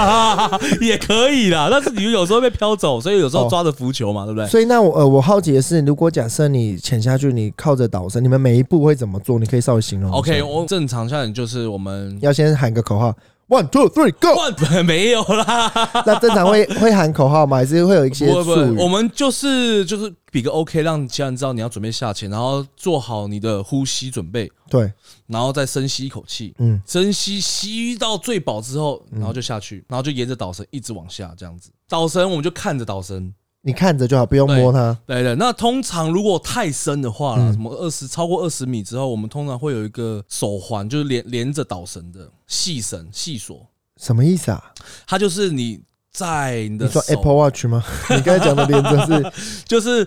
[0.81, 1.69] 也可以啦。
[1.71, 4.49] 但是你有时候被飘走，所以有时候抓着浮球嘛，对不对？
[4.49, 9.39] 所以那我呃，我好奇的是，如果假设你潜下去，你靠着岛身，你们每一步会怎么做？
[9.39, 10.11] 你可以稍微形容。
[10.13, 13.15] OK，我正常下来就是我们要先喊个口号
[13.49, 14.35] ，one two three go。
[14.35, 15.73] 换没有啦，
[16.07, 17.57] 那正常会 会喊口号吗？
[17.59, 18.89] 还是会有一些不会不我？
[18.89, 24.93] 们就是就是比个 OK，让其他人知道你要准备下潜，然后做好你的呼吸准备，对，
[25.27, 31.71] 然后再深吸一口气，嗯，深吸吸到最饱之后，然后就下去，然后就沿着岛绳一直往下这样子。
[31.89, 33.33] 岛绳我们就看着岛绳，
[33.67, 34.97] 你看着就好，不用摸它。
[35.05, 35.35] 对对。
[35.35, 43.67] 那通常如果太深的话啦，嗯什么二十超过二十米之后，我们通常会有一个手环，就是连连着导绳的细绳细锁，
[44.01, 44.73] 什么意思啊？
[45.05, 45.81] 它就是你
[46.13, 47.83] 在你的你说手 Apple Watch 吗？
[48.15, 49.33] 你刚才讲的连着是，
[49.67, 50.07] 就是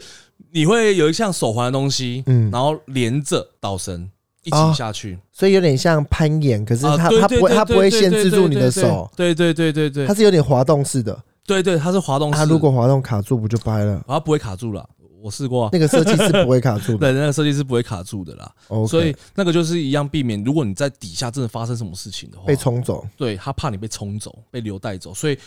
[0.52, 4.10] 你会有一项手环的东西，嗯然后连着导绳
[4.44, 5.20] 一哦起下去。
[5.34, 11.22] 所以有点像攀岩，可是啊它对对对它不会它不会对对限制住你对对的手，对对对对对它是有点滑动式的。
[11.50, 12.38] 对对，它是滑动式。
[12.38, 14.04] 它如果滑动卡住，不就掰了？
[14.08, 14.88] 它不会卡住了，
[15.20, 15.70] 我试过啊。
[15.74, 16.98] 那个设计是不会卡住的。
[17.12, 18.52] 对，那个设计是不会卡住的啦。
[18.88, 23.04] 所以那个就是一样避免，如果你在底下真的发生什么事情的话，被冲走。
[23.18, 25.38] 对他怕你被冲走、被流带走，所以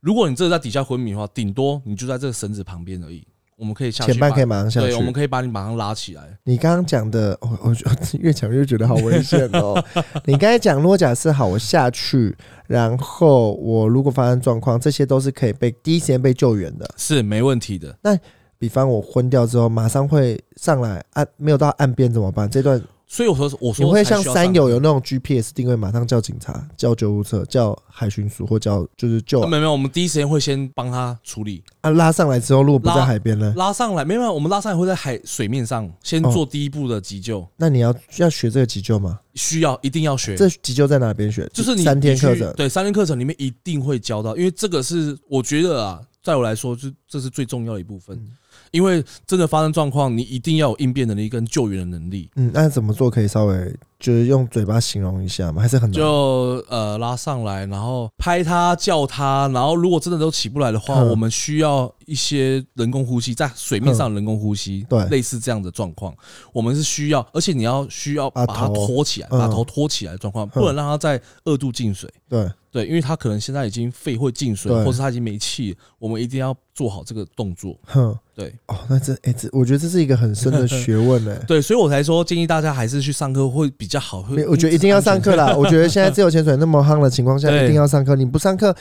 [0.00, 3.22] 如果你真的在底下昏迷的话，顶多你就在这个绳子旁边而已。
[3.60, 5.02] 我们可以下去，前半可以马上下去对，我。
[5.02, 6.22] 们可以把你马上拉起来。
[6.44, 9.84] 你刚刚讲的，我我觉得越讲越觉得好危险哦。
[10.24, 12.34] 你刚才讲，如果假设好，我下去，
[12.66, 16.88] 然后我如果发生状况，这些都是可以被第一时间被救援的。
[16.96, 17.94] 是没问题的。
[18.00, 18.18] 那
[18.58, 22.48] 比方我昏掉之后，马上会上来岸，没有到岸边怎么办？
[22.48, 22.80] 这段
[23.12, 33.52] 所以我说，我你说会像山才需要上友有那种 GPS 定位，马上叫警察、叫救护车、叫海巡署或叫就是救没有没有，我们第一时间会先帮他处理，啊拉上来之后，如果不在海边呢？
[33.56, 34.04] 拉上来。
[34.04, 39.18] 没有我们拉上来会在海水面上先哦做第一步的急救，那你要要学这个急救吗？
[39.34, 40.36] 需要一定要学。
[40.36, 41.50] 这急救在哪边学？
[41.52, 42.52] 就是你三天课程。
[42.54, 48.16] 对三天课程里面一定会教到，因为这个是我觉得啊，在我来说，就这是最重要的一部分。
[48.16, 48.30] 嗯
[48.70, 52.30] 因为真的发生状况，你一定要有应变能力跟救援的能力。
[52.36, 55.60] 嗯，那怎么做可以稍微就是用嘴巴形容一下吗？
[55.60, 55.92] 还是很难？
[55.92, 61.10] 就呃拉上来，然后拍他叫他，然后如果真的都起不来的话，嗯。
[61.10, 65.04] 我们需要一些人工呼吸，在水面上人工呼吸，对。
[65.08, 66.14] 类似这样的状况，
[66.52, 69.38] 我们是需要，而且你要需要把把它头拖起来，嗯。
[69.38, 72.08] 把头拖起来的状况，不能让它在二度进水。
[72.28, 77.76] 对，对，因为他可能现在已经肺会进水，或是他已经没气，我们一定要做好这个动作。
[77.84, 81.36] 哼，对哦，那这哎、这我觉得这是一个很深的学问呢。
[81.48, 84.22] 对，所以我才说建议大家还是去上课会比较好。
[84.22, 85.54] 会我觉得一定要上课啦。
[85.58, 88.14] 我觉得现在自由潜水那么夯的情况下，一定要上课。
[88.14, 88.74] 你不上课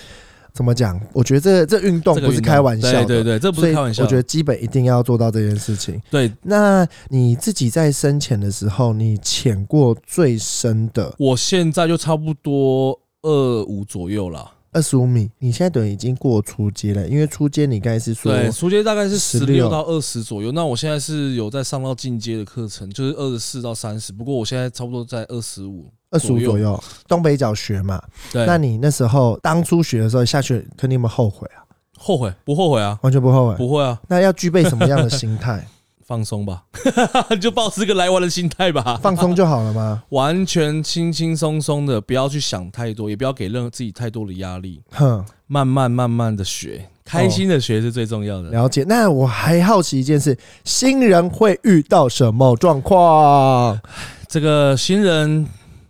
[0.53, 0.99] 怎么讲？
[1.13, 4.03] 我觉得这这运动不是开玩笑的，对对对，这不是开玩笑。
[4.03, 5.99] 我觉得基本一定要做到这件事情。
[6.11, 14.51] 对那你自己在深潜的时候，你潜过最深的我现在就差不多二五左右啦。
[14.71, 20.51] 二十五米，你现在等于已经过初阶了，因为初阶你刚才是说对，初阶大概是十六16到二十左右。
[20.51, 24.13] 那我现在是有在上到进阶的课程，就是二十四到三十。
[24.13, 25.91] 不过我现在差不多在二十五。
[26.11, 27.99] 二十五左右，东北角学嘛。
[28.31, 31.65] 对，那你那时候当初学的时候下去，肯定有没有后悔啊？
[31.97, 32.97] 后悔不后悔啊？
[33.01, 33.55] 完全不后悔。
[33.55, 35.67] 不会啊，那要具备什么样的心态？
[36.09, 36.63] 放松吧，
[37.39, 38.99] 就保持个来玩的心态吧。
[38.99, 40.01] 放松就好了吗？
[40.09, 48.49] 完全轻轻松松的，不要去想太多，也不要给任何自己太多的压力，哼，慢慢慢慢的学，开心的学是最重要的。
[48.49, 48.83] 了解。
[48.87, 53.79] 那我还好奇一件事，新人会遇到什么状况？
[54.27, 55.45] 这个新人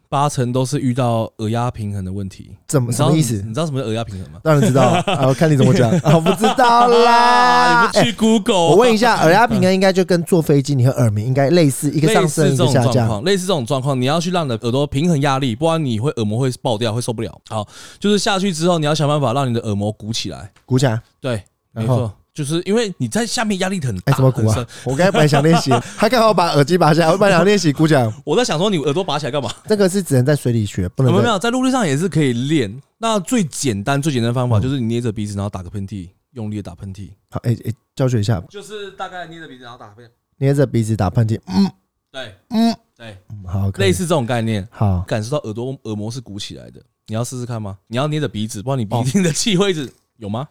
[0.09, 3.35] 八成都是遇到耳压平衡的问题，怎么什么意思？
[3.45, 4.39] 你知道什么叫耳压平衡吗？
[4.43, 7.11] 当然知道啊， 啊我看你怎么讲啊，我不知道啦。
[7.13, 8.69] 啊，你不去 Google？
[8.69, 12.83] 我问一下， 耳压平衡应该就跟坐飞机你和耳鸣应该类似，一个上升一个下降。
[12.85, 17.39] 种状况，类似这种状况，你要去让你的耳朵平衡压力，不然你会耳膜会爆掉，会受不了。
[17.47, 17.67] 好，
[17.99, 20.51] 就是下去之后，你要想办法让你的耳膜鼓起来。
[20.65, 24.65] 鼓起来，对，没错，就是因为你在下面压力很哎，大，怎么鼓啊？
[24.85, 28.09] 我刚才本来想练习， 他刚好把耳机拔下来，我本来想练习鼓起来。
[28.23, 29.51] 我在想说，你耳朵拔起来干嘛？
[29.67, 32.81] 这个是只能在水里学，不能没有没有，在陆地上也是可以练。
[32.97, 40.09] 那最简单最简单的方法嗯就是你捏着鼻子，然后打个喷嚏，用力的打喷嚏，好，哎哎，教学一下，就是大概捏着鼻子，然后打喷嚏。
[40.37, 41.69] 捏着鼻子打喷嚏，嗯
[42.09, 46.81] 对嗯对，嗯，好，类似这种概念，好，感受到耳朵耳膜是鼓起来的。
[47.07, 47.77] 你要试试看吗？
[47.87, 50.47] 你要捏着鼻子，不然你哦鼻涕的气会一直有吗？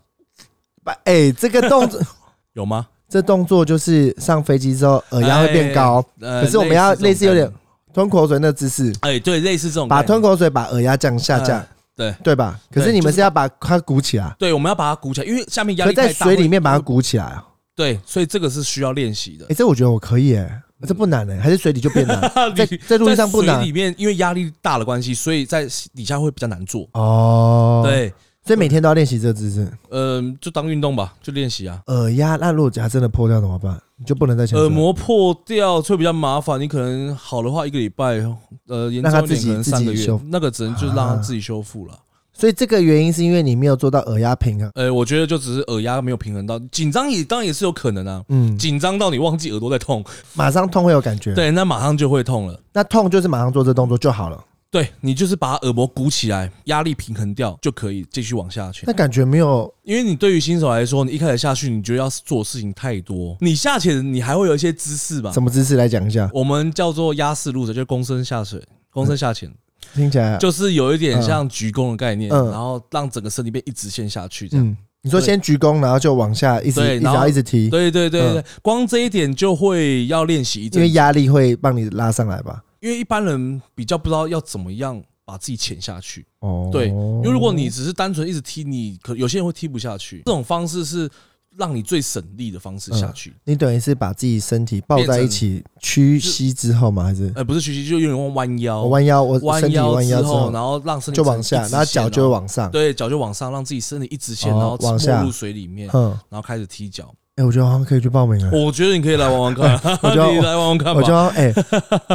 [0.88, 2.00] 把哎，这个动作，
[2.54, 2.86] 有吗？
[3.08, 7.50] 这动作就是上飞机之后耳压会变高，呃可是我们要类似有点
[7.92, 12.58] 吞口水那姿势，概念哎，对，类似这种把概念吞口水把耳压降下降哎，对对吧？
[12.70, 17.44] 可是对你们是要把它鼓起来，对，我们要把它鼓起来，因为下面压可在太大水里面把它鼓起来啊。
[17.74, 19.54] 对，所以这个是需要练习的哎，。
[19.54, 22.20] 这我觉得我可以哎，这不难哎，还是水里就变难，
[22.54, 26.86] 在你在陆地上不难里面因为压力大的关系，所以在底下会比较难做。
[26.92, 28.12] 哦。，对，
[28.48, 29.70] 所以每天都要练习这个姿势。
[29.90, 31.82] 嗯，就当运动吧，就练习啊。
[31.88, 33.78] 耳压，那如果假如真的破掉怎么办？
[33.98, 38.24] 你就不能再潜水耳膜破掉会比较麻烦，你可能好的话一个礼拜，
[38.68, 41.92] 呃，严重一点可能三个月那个只能就是让啊它自己修复了。
[42.32, 44.70] 所以这个原因是因为你没有做到耳压平衡。
[44.76, 52.58] 呃，我觉得就只是耳压没有平衡到，紧张也当然也是有可能啊，嗯，紧张到你忘记耳朵在痛，马上痛会有感觉。，对，那马上就会痛了。
[52.72, 54.42] 那痛就是马上做这动作就好了。
[54.70, 58.84] 对你就是把耳膜鼓起来，压力平衡掉就可以继续往下去。
[58.86, 58.92] 那。
[58.92, 65.32] 感觉没有因为你对于新手来说，你一开始下去，你觉得要做的事情太多，你下潜你还会有一些姿势吧？
[65.32, 65.76] 什么姿势？
[65.76, 69.50] 来讲一下，我们叫做压式入水，就是躬身下水，躬身下潜，
[69.94, 72.50] 听起来就是有一点像鞠躬的概念，嗯。
[72.50, 74.66] 然后让整个身体变一直线下去，这样。
[74.66, 82.62] 嗯，你说先鞠躬，然后就往下一直一直一直提，对对对对嗯，光这一点就会要练习一因为压力会帮你拉上来吧。
[82.80, 86.26] 因为一般人比较不知道要怎么样把自己潜下去。
[86.40, 90.22] 哦，对，因为如果你只是单纯一直踢，你可有些人会踢不下去。
[90.24, 91.10] 这种方式是
[91.56, 97.02] 让你最省力的方式下去，你等于是把自己身体抱在一起屈膝之后吗？
[97.02, 102.70] 还是呃，不是屈膝，就有点弯腰，我弯腰，我弯腰弯腰之之后，然后让身体就往下，然后脚就会往上。
[102.70, 107.12] 对，脚就往上，让自己身体一直线，哦然后往下没入水里面，嗯，然后开始踢脚。
[107.38, 108.50] 哎，我觉得好像可以去报名了。
[108.50, 111.14] 我觉得你可以来玩玩看， 我就你来玩玩看我就吧。
[111.14, 111.52] 要哎，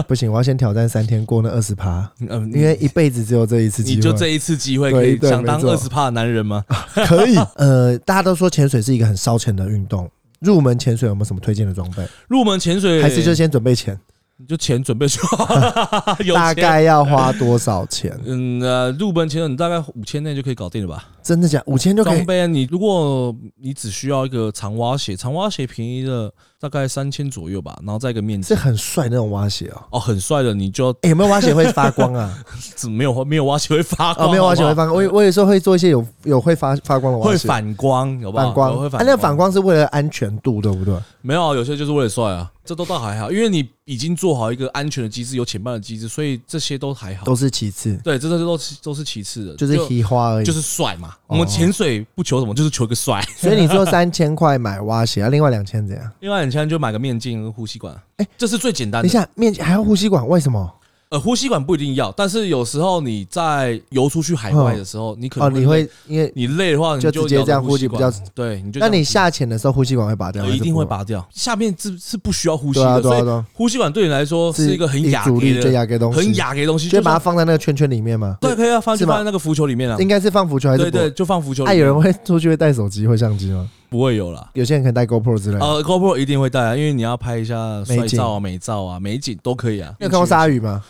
[0.06, 3.96] 不行，我要先挑战三天过那二十趴，嗯，因为一辈子只有这一次机会。
[3.96, 6.62] 你就这一次机会可以想当二十趴的男人吗？
[7.08, 7.38] 可以。
[7.56, 10.10] 呃，大家都说潜水是一个很烧钱的运动，
[10.42, 12.06] 入门潜水有没有什么推荐的装备？
[12.28, 13.98] 入门潜水还是就先准备钱？
[14.36, 15.46] 你就钱准备就好，
[16.34, 18.12] 大概要花多少钱？
[18.26, 21.06] 嗯呃，入门潜水你大概五千内就可以搞定了吧？
[21.24, 21.62] 真的假？
[21.66, 22.16] 五千就可以？
[22.16, 29.82] 装备啊，你如果你只需要一个长蛙鞋，长蛙鞋便宜的大概三千左右吧，然后再一个面是镜，很帅那种蛙鞋哦。
[29.92, 32.38] 哦，很帅的，你就哎、有没有蛙鞋会发光啊？
[32.76, 34.96] 只没有没有蛙鞋会发光，哦，没有蛙鞋会发光。
[34.96, 38.44] 我我有时候会做一些有有会发发光的蛙鞋，会反光，有吧？
[38.44, 38.80] 反光。
[38.80, 40.96] 会啊，那个反光是为了安全度，对不对？
[41.22, 47.26] 没有啊，有些就是为了帅啊，这都倒还好，因为你已经做好一个安全的机制，有潜伴的机制，所以这些都还好。
[47.26, 50.46] 都是其次，对，这这都是都是其次的，就是提花而已。
[50.46, 51.13] 就是帅嘛。
[51.28, 53.22] 我们潜水不求什么，就是求个帅。
[53.38, 56.12] 所以你说三千块买蛙鞋，啊，另外两千怎样？
[56.20, 59.08] 另外，两千就买个面镜跟呼吸管，哎这是最简单的。
[59.08, 60.72] 等一下，面镜还要呼吸管，为什么？
[61.14, 68.12] 呃，呼吸管不一定要，但是有时候你在游出去海外的时候，你可能哦，你会因为你累的话，你就直接这样呼吸管。
[68.34, 70.50] 对，你就那你下潜的时候呼吸管会拔掉吗？
[70.50, 71.24] 呃一定会拔掉。
[71.32, 78.36] 下面是是不需要呼吸的，对呼吸管对你来说是一个很雅阻力最给的、东西，很，雅给的东西，就把它放在那个圈圈里面嘛？
[78.42, 79.96] 对，可以啊，放在那个浮球里面啊。
[80.00, 83.70] 应该是放浮球还是对对，就放浮球里哎，有人会出去会带手机会相机吗？
[83.88, 84.50] 不会有啦。
[84.54, 85.64] 有些人可能带 GoPro 之类的。
[85.64, 89.94] 呃，GoPro 一定会带啊，因为你要拍一下帅照啊、美照啊、美景都可以啊。
[90.00, 90.84] 你有看过鲨鱼吗？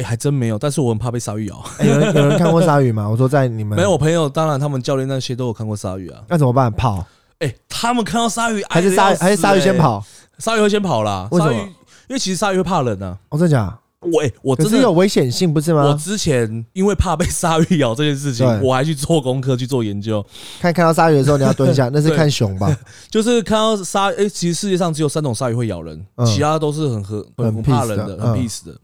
[0.00, 1.62] 哎，还真没有，但是我很怕被鲨鱼咬。
[1.78, 3.08] 哎，有人有人看过鲨鱼吗？
[3.08, 6.20] 我说在你们没有，我朋友当然他们教练那些都有看过鲨鱼啊。
[6.28, 6.72] 那怎么办？
[6.72, 7.04] 跑
[7.40, 9.76] 哎，他们看到鲨鱼还是鲨鱼还是鲨鱼先？
[9.76, 10.04] 跑？
[10.38, 11.28] 鲨鱼会先跑啦。
[11.30, 13.16] 为什么因为其实鲨鱼会怕人啊。
[13.28, 13.78] 哦，真的假的？
[14.10, 14.92] 我哎，我这是有。
[14.92, 15.94] 危险性不是吗我？
[15.94, 20.24] 之前因为怕被 鲨鱼咬这件事情，我还去做功课去做研究，
[20.58, 22.74] 看看到鲨鱼的时候你要蹲下， 那是看熊吧？
[23.10, 28.74] 就是看到鲨，哎、其实世界上只有三种鲨鱼会咬人，嗯其他都是很和很很不怕人的，很嗯 peace 的。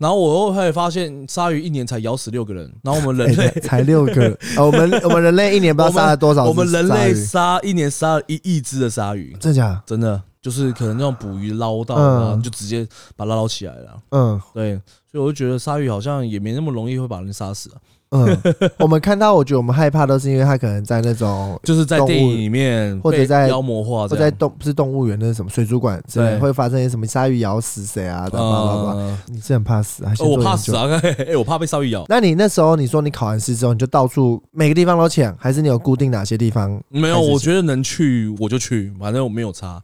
[0.00, 9.68] 然后我又会发现，鲨鱼一年才咬死六个人，然后我们人类，哎 才六个，啊我们我们人类一年不知道杀了多少只我们人类杀一年杀了一亿只的鲨鱼，真假？
[9.68, 9.82] 的？
[9.84, 13.98] 真的就是可能那种捕鱼捞到，然后就直接把它捞起来了。
[14.12, 14.40] 嗯。
[14.54, 14.72] 对，
[15.12, 17.76] 所以我就觉得鲨鱼好像也没那么容易会把人杀死啊，
[18.10, 18.36] 嗯，
[18.78, 28.28] 我们看到，我觉得我们害怕都是因为他可能在那种 就是在电影里面或者在妖魔化或在，动不是动物园那是什么水族馆之类对会发生一些什么鲨鱼咬死谁啊？
[28.30, 28.92] 叭叭叭叭。
[28.94, 30.74] 呃你是很怕死还是呃我怕死？
[30.74, 31.00] 啊！
[31.26, 32.04] 哎，我怕被鲨鱼咬。
[32.08, 36.80] 那你那时候你说你考完试之后，你就到处每个地方都抢，还是你有固定哪些地方？
[36.88, 39.80] 没有，我觉得能去我就去，反正我没有差，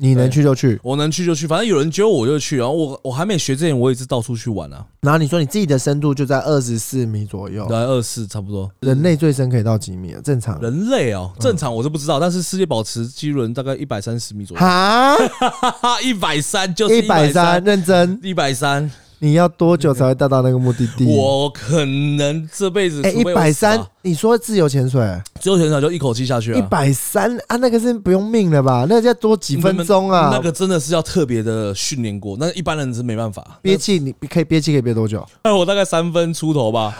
[0.00, 0.80] 你能去就去。
[0.82, 2.56] 我能去就去，反正有人揪我就去。
[2.56, 8.70] 然后我我还没学之前，我也是到处去玩啊，然后你说你自己的深度就在二十四米左右大，概二四差不多。
[8.80, 10.20] 人类最深可以到几米啊？
[10.24, 10.58] 正常。
[10.60, 15.16] 人类哦，正常我是不知道，但是世界保持基轮大概一百三十米左右，哈，
[16.02, 18.90] 一百三就是一百三，三，认真，一百三，
[19.22, 21.04] 你要多久才会到达那个目的地？
[21.14, 25.00] 我可能这辈子哎，一百三，你说自由潜水，
[25.38, 26.66] 自由潜水就一口气下去一啊。
[26.70, 28.86] 百三啊，那个是不用命了吧？
[28.88, 30.30] 那个要多几分钟啊？
[30.32, 33.58] 那个真的是要特别的训练过，那一般人是没办法。
[33.60, 35.22] 憋气，你可以憋气可以憋多久？
[35.44, 36.96] 那我大概三分出头吧，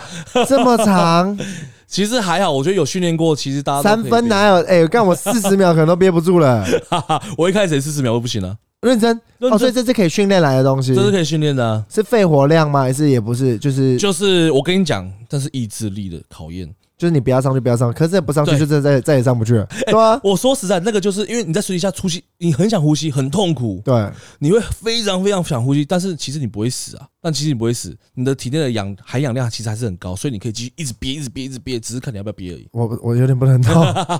[0.47, 1.35] 这么长，
[1.87, 4.63] 其实还好，我觉得有训练过，其实大家三分哪有？
[4.65, 11.85] 哎，干我四十秒可能都憋不住了，哈哈，我一开始四十秒都不行了，认真认真哦，所以这是可以训练来的东西这，是可以训练的啊。
[11.89, 12.81] 是肺活量吗？
[12.81, 13.57] 还是也不是？
[13.57, 16.67] 就是就是我跟你讲，这是意志力的考验。
[17.01, 27.07] 就是你不要上去，不要上，可是不上去就真的再再也上不去了，对啊，我说实在，那个就是因为你在水底下呼吸，你很想呼吸，很痛苦，对，你会非常非常想呼吸，但是其实你不会死啊。
[27.23, 32.67] 但其实你不会死，你的体内的氧含氧量其实还是很高，所以你可以继续一直憋，一直憋，一直憋，只是看你要不要憋而已。
[32.71, 33.73] 我我有点不能懂，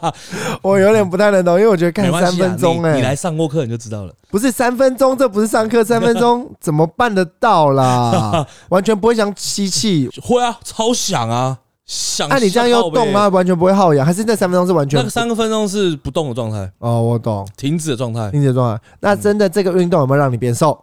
[0.61, 4.13] 我有点不太能懂，因为我觉得看三分钟你来上过课你就知道了。
[4.29, 8.45] 不是三分钟，这不是上课，三分钟 怎么办得到啦？
[8.69, 10.07] 完全不会想吸气。
[10.21, 11.57] 会啊，超想啊，
[11.91, 12.29] 想。
[12.29, 13.27] 按、你这样又动啊，？
[13.27, 18.31] 完全不会耗氧，还是那三分钟是完全那个三个分钟是不动的状态，哦，我懂，停止的状态。
[18.31, 18.81] 停止的状态。
[19.01, 20.81] 那真的这个运动有没有让你变瘦？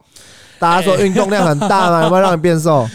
[0.59, 2.05] 大家说运动量很大吗？
[2.05, 2.87] 有没有让你变瘦？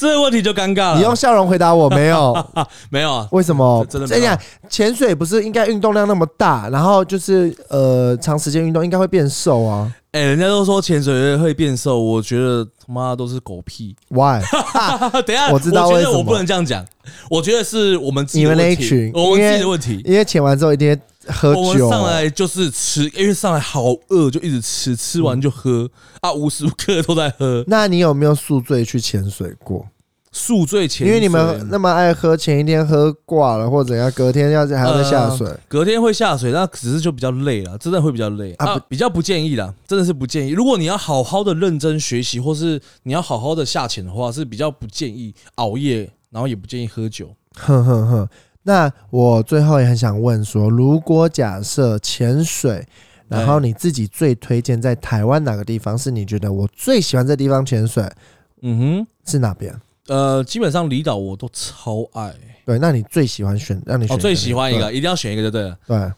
[0.00, 0.96] 这个问题就尴尬了。
[0.96, 2.34] 你用笑容回答我，没有？
[2.88, 3.28] 没有啊？
[3.32, 3.84] 为什么？
[3.88, 13.94] 真的没有这样潜水不是应该运动量那么大，然后就是呃长时间运动应该会变瘦啊哎、人家都说潜水会变瘦，我觉得他妈都是狗屁。
[14.08, 14.40] ？Why？
[15.24, 16.84] 等一下， 我知道觉为什么得我不能这样讲，
[17.30, 20.02] 我觉得是我们自己你们那的问题一群我们自因为己的问题。
[20.04, 25.90] 因为潜完之后一定会喝我们酒，上来就是吃，因为上来好饿，就一直吃，吃完就喝
[26.20, 29.86] 啊，无时无刻都在喝，那你有没有宿醉去潜水过？
[30.32, 31.04] 宿醉潜。
[31.06, 40.50] 因为你们那么爱喝，前一天喝挂了或者要隔天要还要再下水，隔天会下水，那只是就比较累了，真的会比较累啊啊，比较不建议啦，真的是不建议。
[40.50, 47.34] 如果你要好好的认真学习，或是你要好好的下潜的话，是比较不建议熬夜，然后也不建议喝酒。
[47.56, 48.28] 哼哼哼。
[48.70, 52.86] 那我最后也很想问说，如果假设潜水，
[53.26, 58.08] 然后你自己最推荐在台湾哪个地方是你觉得我最喜欢这地方潜水
[58.62, 59.74] 嗯哼，是哪边？
[60.06, 62.32] 呃，基本上离岛我都超爱。
[62.64, 63.82] 对，那你最喜欢选？
[63.84, 65.76] 让你选哦，最喜欢一个，一定要选一个就对了。
[65.88, 66.12] 对，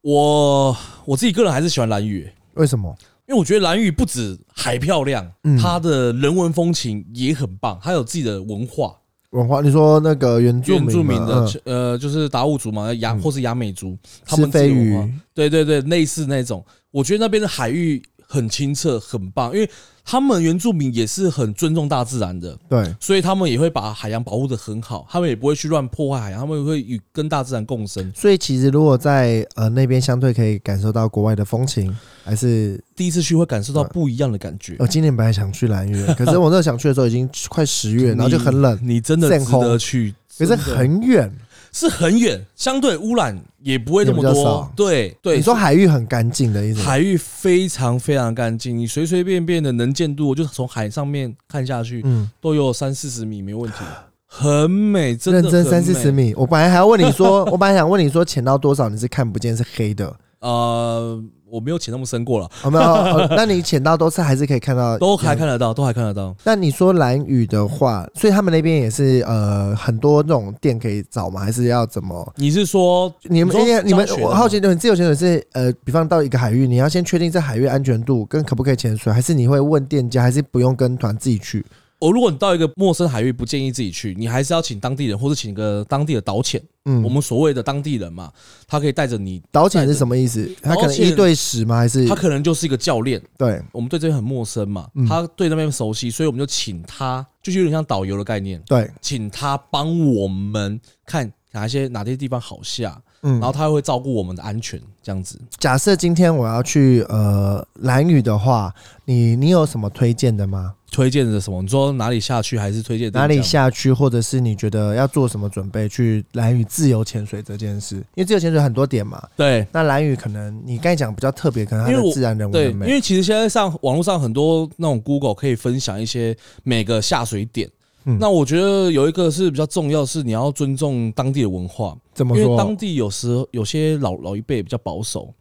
[0.00, 2.96] 我我自己个人还是喜欢蓝屿，为什么？
[3.28, 8.96] 因为我觉得蓝屿不止海漂亮，嗯它的人文风情也很棒，它有自己的文化。
[9.30, 9.60] 文化？
[9.60, 14.96] 你说那个原住原住民民的嘛，呃，就是达悟族嘛，亚嗯或是雅美族，他们飞鱼，
[15.34, 16.64] 对对对，类似那种。
[16.90, 19.68] 我觉得那边的海域很清澈，很棒，因为
[20.04, 28.12] 他们原住民也是很尊重大自然的，对，所以他们也会把海洋保护的很好，他们也不会去乱破坏海洋，他们会与跟大自然共生。
[28.14, 31.94] 所以其实如果在呃那边相对可以感受到国外的风情，
[32.24, 34.76] 还是第一次去会感受到不一样的感觉。
[34.78, 41.30] 我今年本来想去蓝屿，可是我那想去的时候已经快十月， 然后就很冷，你真的值得去，可是很远。
[41.72, 44.72] 是很远，相对污染也不会那么多也比较少。
[44.76, 46.84] 对对，你说海域很干净的意思吗？
[46.84, 53.78] 海域非常非常干净，你随随便便的能见度，就从海上面看下去，嗯，都有三四十米，没问题，
[54.26, 56.26] 很美，真的认真三四十美。
[56.28, 56.34] 米。
[56.34, 62.84] 我本来还要问你说， 我本来想问你说潜到多少你是看不见是黑的，呃，我没有潜那么深过了，哦没有？
[62.84, 66.34] 哦 那你潜到都是还是可以看到， 都还看得到，都还看得到。
[66.44, 71.40] 那你说蓝屿的话，所以他们那边也是呃很多那种店可以找吗？
[71.40, 72.32] 还是要怎么？
[72.36, 81.64] 你是说你们说因为你们我好奇，你们自由潜水是呃，比方到一个海域，你要先确定这海域安全度跟可不可以潜水，还是你会问店家，还是不用跟团自己去？
[82.00, 86.60] 哦，如果你到一个陌生海域，不建议自己去，你还是要请当地人或者请个当地的导潜。
[86.86, 88.32] 嗯，我们所谓的当地人嘛，
[88.66, 90.50] 他可以带着你，导潜是什么意思？
[90.62, 91.76] 他可能一对十吗？
[91.76, 93.20] 还是他可能就是一个教练。
[93.36, 93.62] 对？
[93.70, 105.38] 我们对这边很陌生嘛嗯，他对那边熟悉，所以我们就请他，就是有点像导游的概念，对，请他帮我们看哪一些哪些地方好下，嗯然后他会照顾我们的安全，这样子。
[105.58, 110.74] 假设今天我要去呃蓝屿的话，你你有什么推荐的吗？
[110.90, 111.62] 推荐的什么？
[111.62, 117.94] 你说哪里下去，还是推荐哪里下去，或者是你觉得要做什么准备去蓝屿自由潜水这件事？
[117.96, 122.86] 因为自由潜水很多点嘛，对那蓝屿可能你刚才讲比较特别，可能它的自然人对，文的美。
[122.88, 127.70] 因为其实现在上网络上很多那种 Google 可以分享一些每个下水点。
[128.06, 132.44] 嗯那我觉得有一个是比较重要，是你要尊重当地的文化，怎么说？
[132.44, 135.32] 因为当地有时候有些老老一辈比较保守，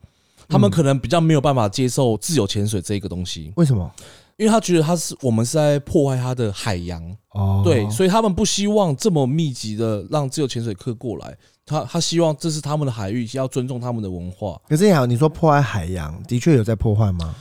[0.47, 3.91] 他们嗯可能比较没有办法接受自由潜水这个东西，为什么？
[4.37, 14.57] 因为他觉得他是我们是在破坏他的海洋，哦，对，所以他们不希望这么密集的让自由潜水客过来，他他希望这是他们的海域，要尊重他们的文化。
[14.69, 17.35] 可是你好，你说破坏海洋，的确有在破坏吗？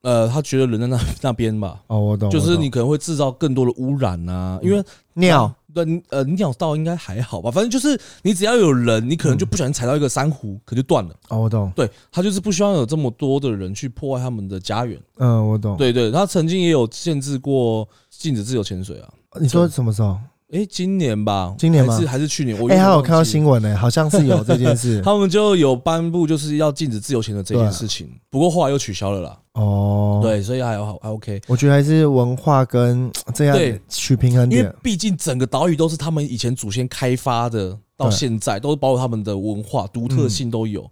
[0.00, 4.82] 呃，他觉得人在那 那边吧，哦，我懂，就是懂你可能会制造更多的污染啊，因为
[5.14, 11.14] 尿，对呃鸟道应该还好吧，反正就是你只要有人，你可能就不小心踩到一个珊瑚，可就断了。
[11.28, 15.00] 哦，我懂，对他就是不希望有这么多的人去破坏他们的家园。
[15.16, 15.76] 嗯，我懂。
[15.76, 19.08] 对对，他曾经也有限制过禁止自由潜水啊。
[19.40, 20.18] 你说什么时候？
[20.52, 22.58] 诶，今年吧，今年吗还是还是去年？
[22.60, 23.24] 我哎，还有看到。
[23.24, 25.00] 新闻呢，好像是有这件事。
[25.04, 29.38] 他们就有颁布，就是要禁止自由行的这件事情，不过后来又取消了啦。
[29.54, 34.74] 哦，，对，所以还好还 OK，我觉得还是文化跟这样对取平衡因为点。
[34.82, 40.86] 毕竟整个岛屿都是他们以前祖先开发的，到对现在都是包括他们的文化独嗯特性都有。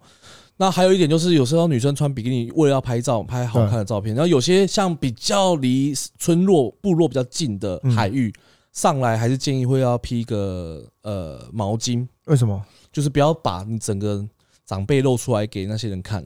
[0.57, 8.33] 那还有一点就是，有时候女生穿比基尼为了要拍照，拍好看的照片，然后有些像比较离村落部落比较近的嗯海域，
[8.73, 12.61] 上来还是建议会要披一个呃毛巾，为什么？
[12.91, 14.25] 就是不要把你整个
[14.65, 16.23] 长辈露出来给那些人看。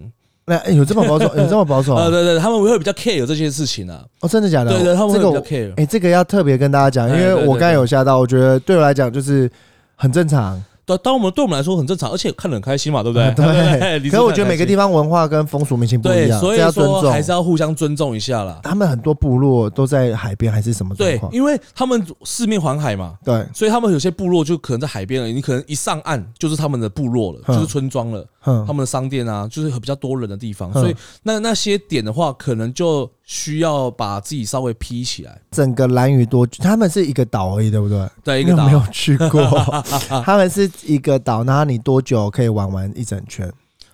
[0.47, 1.25] 那欸有这么保守？
[1.35, 2.03] 有这么保守啊？
[2.03, 4.05] 呃，对对，他们会比较 care 这些事情啊。
[4.21, 4.71] 哦，真的假的？
[4.71, 5.73] 对对，他们比较 care。
[5.75, 9.49] 哎，这个要特别跟大家讲，因为我刚才有吓到，我觉得对我来讲就是
[9.95, 10.63] 很正常。
[10.85, 13.25] 对，当我们对我们来说很正常，而且看得很开心嘛，对不对？
[13.25, 17.35] 嗯对，对 可是我觉得每个地方文化跟风俗民情不一，样，所以这要尊说还是。
[17.35, 18.59] 要互相尊重一下啦。
[18.63, 21.29] 他们很多部落都在海边，还是什么状对，况？
[21.33, 35.37] 因为他们四面环海嘛，对，所以他们有些部落就可能在海边了，你可能一上岸就是他们的部落了，嗯就是村庄了，哼他们的商店啊，就是比较多人的地方，嗯所以那那些点的话，可能就需要把自己稍微披起来。
[35.51, 38.07] 整个蓝屿多，他们是一个岛而已，对不对？
[38.23, 39.43] 对，一个岛没有去过？
[40.23, 43.51] 他们是一个岛，那你多久可以玩完一整圈？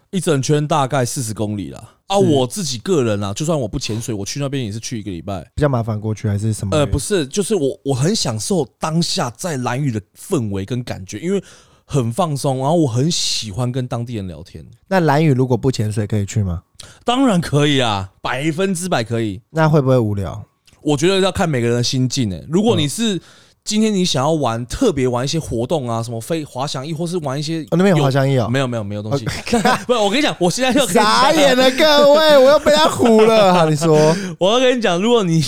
[0.09, 1.95] 一整圈大概四十公里啦。
[2.07, 5.41] 啊，我自己个人啊，就算我不潜水，我去那边也是去一个礼拜。
[5.55, 6.75] 比较麻烦过去还是什么？
[6.75, 11.41] 呃，不是，就是我我很享受当下在蓝屿的氛围跟感觉，因为
[11.85, 14.65] 很放松，然后我很喜欢跟当地人聊天。
[14.89, 16.63] 那蓝屿如果不潜水可以去吗？
[17.05, 19.41] 当然可以啊，百分之百可以。
[19.51, 20.43] 那会不会无聊？
[20.81, 23.21] 我觉得要看每个人的心境诶、如果你是
[23.63, 29.23] 今天你想要玩特别玩一些活动啊，什么飞滑翔翼，或是玩一些哦，那边有滑翔翼哦，没有没有没有东西，
[29.85, 33.53] 不是，我跟你讲，我现在就傻眼了，各位，我又被他唬了。
[33.53, 35.41] 好，你说，我要跟你讲，如果你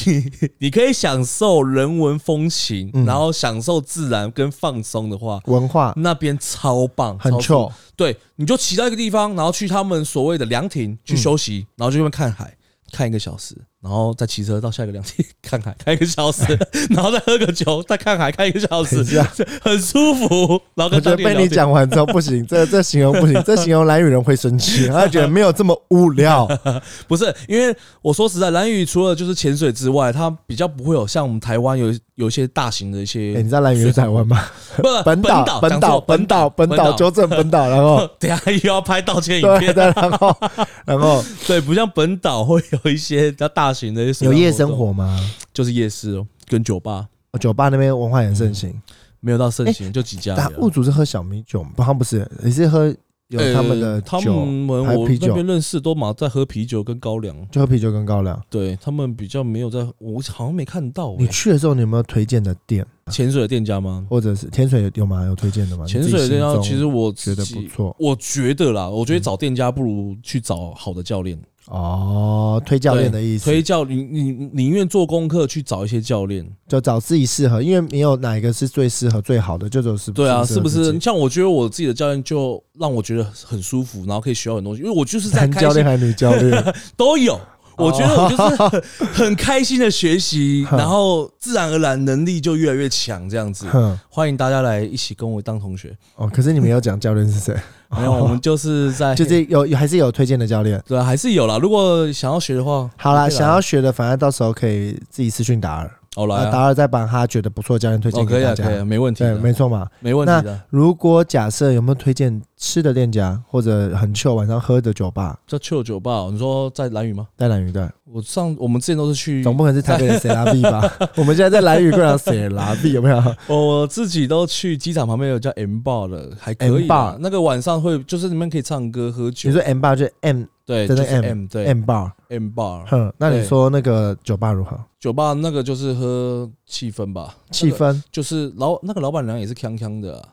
[0.59, 3.03] 你可以享受人文风情，嗯。
[3.05, 5.93] 然后享受自然跟放松的话，文化。
[5.97, 12.55] 那边超棒，很超对，你就骑到一个地方，然后去他们所谓的凉亭去休息，然后就那边看海，
[12.91, 16.57] 看一个小时，然后再骑车到下一个凉亭 看海，看一个小时，
[16.89, 19.29] 然后再喝个酒，再看海，看一个小时等一，下，
[19.61, 20.61] 很舒服。
[20.73, 26.47] 然后跟我觉得被你讲完之后不行，这这形容不行， 这形容蓝雨人会生气，他觉得没有这么无聊。
[27.09, 34.41] 不是因为我说实在，蓝雨除了就是潜水之外，它比较不会有像我们台湾有有一些大型的一些，哎，你知道蓝雨是台湾吗？
[34.77, 40.37] 不是本岛，本岛，本岛，本岛，纠正本岛，然后等下又要拍道歉影片，对对，然后
[40.85, 43.72] 然后对，不像本岛会有一些比较大
[44.21, 45.19] 有夜生，活吗？
[45.53, 48.73] 就是夜市哦，跟酒吧哦酒吧那边文化很盛行，
[49.19, 50.35] 没有到盛行，就几家。
[50.37, 52.93] 但物主是喝小米酒吗，不，他不是，也是喝
[53.29, 58.39] 有他们的呃他，们我还有啤酒那边认识都嘛在喝啤酒跟高粱，就喝啤酒跟高粱。
[58.49, 61.15] 对他们比较没有在，我好像没看到欸。
[61.17, 64.05] 你去的时候，你有没有推荐的店，潜水的店家吗？
[64.09, 65.25] 或者是潜水有吗？
[65.25, 65.85] 有推荐的吗？
[65.85, 71.37] 潜水的店家其实我觉得不错我觉得啦，我觉得找店家不如去找好的教练。
[71.67, 80.99] 哦，推教练的意思，推教你你你宁愿做功课去找一些教练，就找自己适合，因为没有哪一个是最适合、最好的，就只有是对啊，是不是？
[80.99, 86.73] 像我觉得我自己的教练就让我觉得很舒服，然后可以学到很多东西，因为我就是在男教练还是女教练？
[86.97, 87.39] 都有。
[87.77, 93.65] 我觉得我就是很 很开心的学习，然后自然而然能力就越来越强，这样子。
[94.09, 95.95] 欢迎大家来一起跟我当同学。
[96.15, 97.55] 哦，可是你们要讲教练是谁？
[97.95, 100.81] 没有，我们就是在 就是有有还是有推荐的教练。
[100.87, 101.57] 对啊，还是有啦。
[101.59, 108.85] 如果想要学的话，好啦，想要学的，反正到时候可以自己私讯达尔，好来那达啊，尔再把他觉得不错的教练推哦可以啊，荐给大可以啊，家。
[108.85, 109.87] 没问题对，没错嘛。
[109.99, 110.59] 没问题的。
[110.69, 117.27] 如果假设有没有推荐吃的店家，或者很 chill 晚上喝的酒吧，叫 Chill 酒吧哦，你说在蓝屿吗？
[117.37, 120.91] 在蓝屿的，我上我们之前都是去，总不可能是台北的 C 拉 B 吧？
[121.17, 123.21] 我们现在在蓝屿贵阳 C 拉 B 有没有？
[123.47, 127.17] 我自己都去机场旁边有叫 M Bar 的，还可以 M 吧 Bar。
[127.19, 134.79] 那个晚上会就是你们可以唱歌喝酒你，说 M bar 就 M 对，真的就是 M M 对 M bar，M Bar 哼，那你对说那个酒吧如何？
[134.99, 138.01] 酒吧那个就是喝气氛吧，气氛？
[138.11, 140.25] 就是老那个老板娘也是锵锵的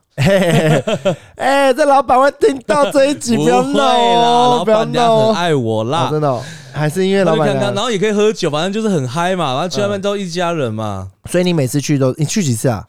[1.36, 6.08] 哎，这老板会听到这一集，不要闹啦，哦，老板娘很爱我哦啦。
[6.10, 7.82] 真的哦，还是因为老板娘然。
[7.82, 9.54] 后也可以喝酒，反正就是很嗨嘛。
[9.54, 11.10] 然后去那边都一家人嘛。
[11.30, 12.86] 所以你每次去都你去几次啊？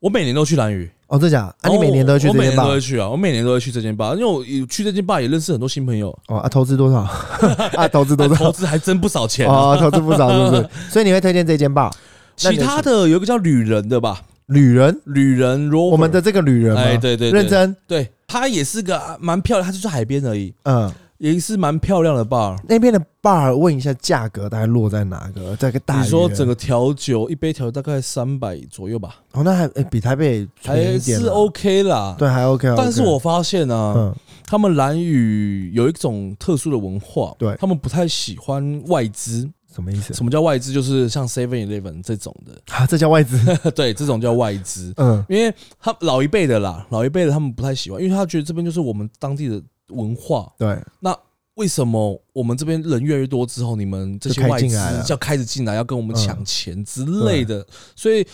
[0.00, 1.42] 我每年都去蓝屿，哦，真假？
[1.60, 2.72] 啊，你每年都会去这间吧我每年都？
[2.72, 7.00] 会去啊，我每年都会去这间吧，因为我去这间吧也认识很多新朋友，哦啊，投资多少？
[7.78, 8.52] 啊，投资多少 投少？
[8.52, 9.54] 资还真不少钱啊。
[9.54, 10.68] 哦，投资不少，是不是？
[10.90, 11.90] 所以你会推荐这间吧？
[12.36, 16.80] 其他的有一个叫旅人的吧，旅人，旅人 Rover，我们的这个旅人吗？
[16.82, 20.90] 哎对对对认真，对，他也是个啊蛮漂亮，他就是海边而已，嗯，
[21.32, 22.58] 也是蛮漂亮的 bar。
[22.68, 25.56] 那边的 bar 问一下价格大概落在哪个？
[25.56, 32.14] 在个大约你说整个调酒一杯调大概三百左右吧，哦，那还哎比台北还是 OK 啦。
[32.18, 34.14] 对，还 OK，但是我发现啊，嗯
[34.46, 39.48] 他们蓝屿有一种特殊的文化，对他们不太喜欢外资。
[39.74, 40.14] 什么意思？
[40.14, 40.72] 什么叫外资？
[40.72, 43.36] 就是像 Seven Eleven 这种的啊，这叫外资？
[43.74, 44.92] 对，这种叫外资。
[44.98, 50.50] 嗯，因为他老一辈的啦，老一辈的他们不太喜欢，因为他觉得这边就是我们当地的文化。
[50.58, 51.16] 对，那
[51.54, 54.66] 为什么我们这边人越来越多之后，你们这些外资
[55.08, 57.64] 要开始进来，要跟我们抢钱之类的？
[57.94, 58.26] 所以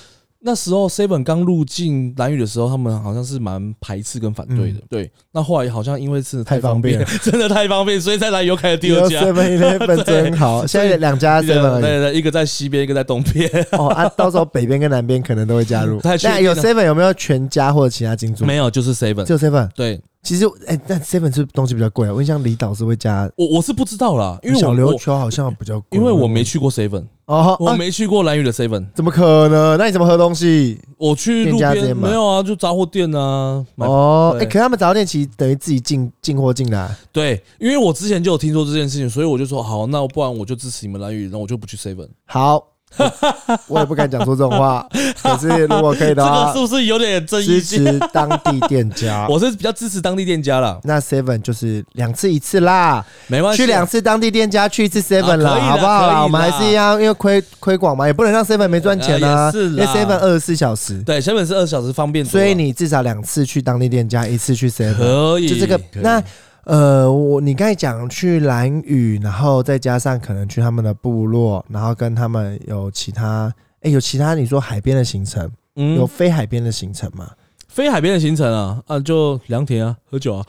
[0.43, 4.81] 那时候 Seven 刚入境蓝屿的时候，他们好像是蛮排斥跟反对的。
[4.89, 9.21] 对，那后来好像因为真的太方方便， 真的太方便，所以在蓝屿又开了第二家。
[9.21, 11.83] Seven Eleven 真好，现在两家 Seven。
[11.83, 13.51] 对对，一个在西边，一个在东边。
[13.73, 18.47] 哦啊， 到时候北边跟南边可能都会加入那有 Seven 有没有全家或者其他金主？
[18.47, 19.25] 没有，就是 Seven。
[19.25, 19.69] 只有 Seven。
[19.75, 22.13] 对其实，哎，但 Seven 是东西比较贵啊？
[22.13, 25.99] 我印象离岛是会加，我我是不知道啦，因为小琉球好像比较贵。
[25.99, 28.87] 因为我没去过 Seven，哦，啊我没去过蓝屿的 Seven。
[28.95, 29.79] 怎么可能？
[29.79, 30.79] 那你怎么喝东西？
[30.99, 33.65] 我去路边没有啊，就杂货店啊。
[33.77, 36.95] 哦，哎，对可是他们杂货店其实等于自己进进货进来。
[37.11, 42.09] 对，因为我之前就有听说这件事情，所以我就说好，那不然我就支持你们蓝屿，那我就不去 Seven。
[42.27, 42.63] 好，
[43.69, 44.87] 我也不敢讲出这种话。
[45.23, 47.63] 可是如果可以的话这个是，不是有点争议支？
[47.63, 49.27] 持当地店家。
[49.31, 53.65] 我是比较支持当地店家了，那 Seven 就是两次一次啦，没关系啊。
[53.65, 59.51] 去两次当地店家，去一次 Seven 啦，好不好我们还是一样，因为亏亏广嘛，也不能让 Seven 没赚钱啊。
[59.51, 64.97] 是因为 Seven 二十四小时，对，Seven 是二十四小时方便所以你至少两次去当地店家，一次去 Seven。
[64.97, 66.23] 可以就这个那
[66.65, 73.53] 呃，我你刚才讲去蓝屿，然后再加上可能去他们的部落，然后跟他们有其他，
[73.83, 77.29] 哎，有其他你说海边的行程，嗯，有非海边的行程吗？
[77.69, 80.45] 非海边的行程啊，啊，就凉亭啊，喝酒啊，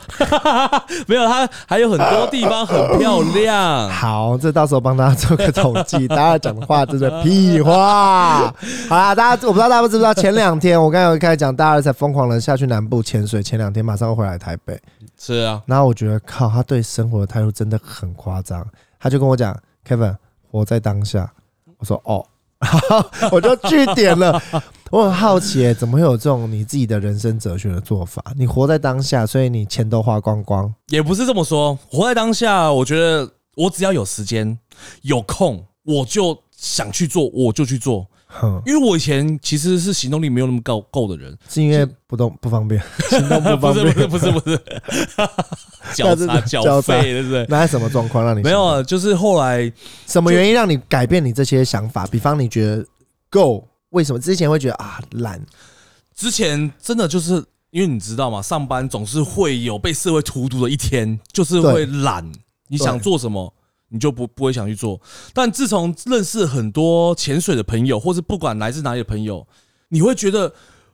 [1.06, 3.88] 没有，它还有很多地方很漂亮。
[3.94, 6.08] 好，这到时候帮大家做个统计。
[6.08, 8.52] 大家讲的话真的屁话。
[8.90, 14.76] 好啦，大家我不知道大家知不知道，前两天我刚才有开始讲，大家才疯狂的下去南部潜水，前两天马上又回来台北。
[15.24, 18.68] 是啊，然后我觉得靠，他对生活的态度真的很夸张。
[19.00, 19.56] 他就跟我讲
[19.88, 20.16] ，Kevin，
[20.50, 21.32] 活在当下。
[21.78, 22.26] 我说哦，
[23.32, 24.42] 我就据点了。
[24.90, 28.24] 我很好奇、欸，怎么会有这种你自己的人生哲学的做法？
[28.36, 30.74] 你活在当下，所以你钱都花光光。
[30.88, 34.58] 也不是这么说，活在当下，我觉得我只要有时间、
[35.04, 38.08] 有空，我就想去做，我就去做。
[38.32, 44.10] 哼，因为我以前其实是行动力没有那么够够的人，是因为不 动不方便，行 动不不是方便。
[44.10, 44.62] 不是不是不是，
[45.94, 47.46] 脚 那差是脚废，对不对？
[47.50, 49.72] 那是什么状况让你没有啊，就是后来
[50.08, 52.08] 什么原因让你改变你这些想法？
[52.08, 52.86] 比方你觉得
[53.30, 55.42] go，为什么之前会觉得啊懒？
[56.16, 58.42] 之前真的就是因为你知道吗？
[58.42, 62.32] 上班总是会有被社会荼毒的一天，就是会懒。
[62.68, 63.54] 你想做什么，
[63.92, 65.00] 你就不不会想去做。
[65.34, 69.46] 但自从认识很多潜水的朋友，或是不管来自哪里的朋友，
[69.90, 70.52] 你会觉得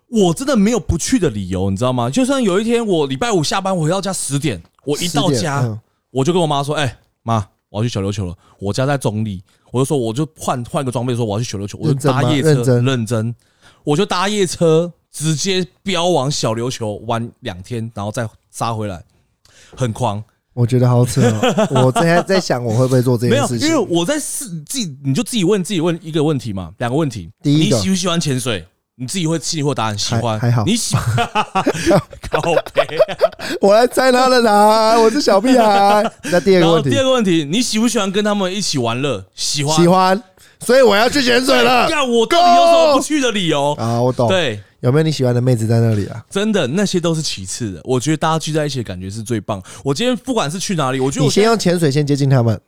[0.09, 2.09] 我真的没有不去的理由，你知道吗？
[2.09, 5.79] 就算有一天我礼拜五下班，回到家十点，我一到家，嗯
[6.09, 8.35] 我就跟我妈说：“哎、妈，我要去小琉球了。
[8.59, 13.35] 我家在中立，我就说我就换换个装备，说我要去小琉球，我就搭夜车，认真认真，
[13.83, 19.03] 我就搭夜车直接飙往小琉球玩两天，然后再杀回来，
[19.75, 20.23] 很狂。
[20.57, 21.67] 我觉得好扯哦。
[21.85, 23.67] 我现在在想，我会不会做这，件事情？
[23.67, 27.29] 因为我在试自己，你就自己问自己问一个问题嘛，两个问题。
[27.43, 28.65] 第一个你喜不喜欢潜水？
[28.99, 32.41] 你自己会心里会有答案，喜欢还还好你喜靠
[32.73, 32.97] 背。
[33.61, 36.11] 我来猜他的答，我是小屁孩。
[36.23, 39.23] 那第二个问题第二，个问题，你喜不喜欢跟他们一起玩乐？
[39.35, 40.23] 喜欢，喜欢，
[40.61, 41.87] 所以我要去潜水了。
[41.87, 43.73] 干我到底有什么不去的理由？
[43.73, 44.27] 啊，我懂。
[44.27, 46.23] 对，有没有你喜欢的妹子在那里啊？
[46.29, 47.81] 真的那些都是其次的。
[47.83, 49.61] 我觉得大家聚在一起的感觉是最棒。
[49.83, 52.59] 我今天不管是去哪里，我觉得你先用潜水先接近他们。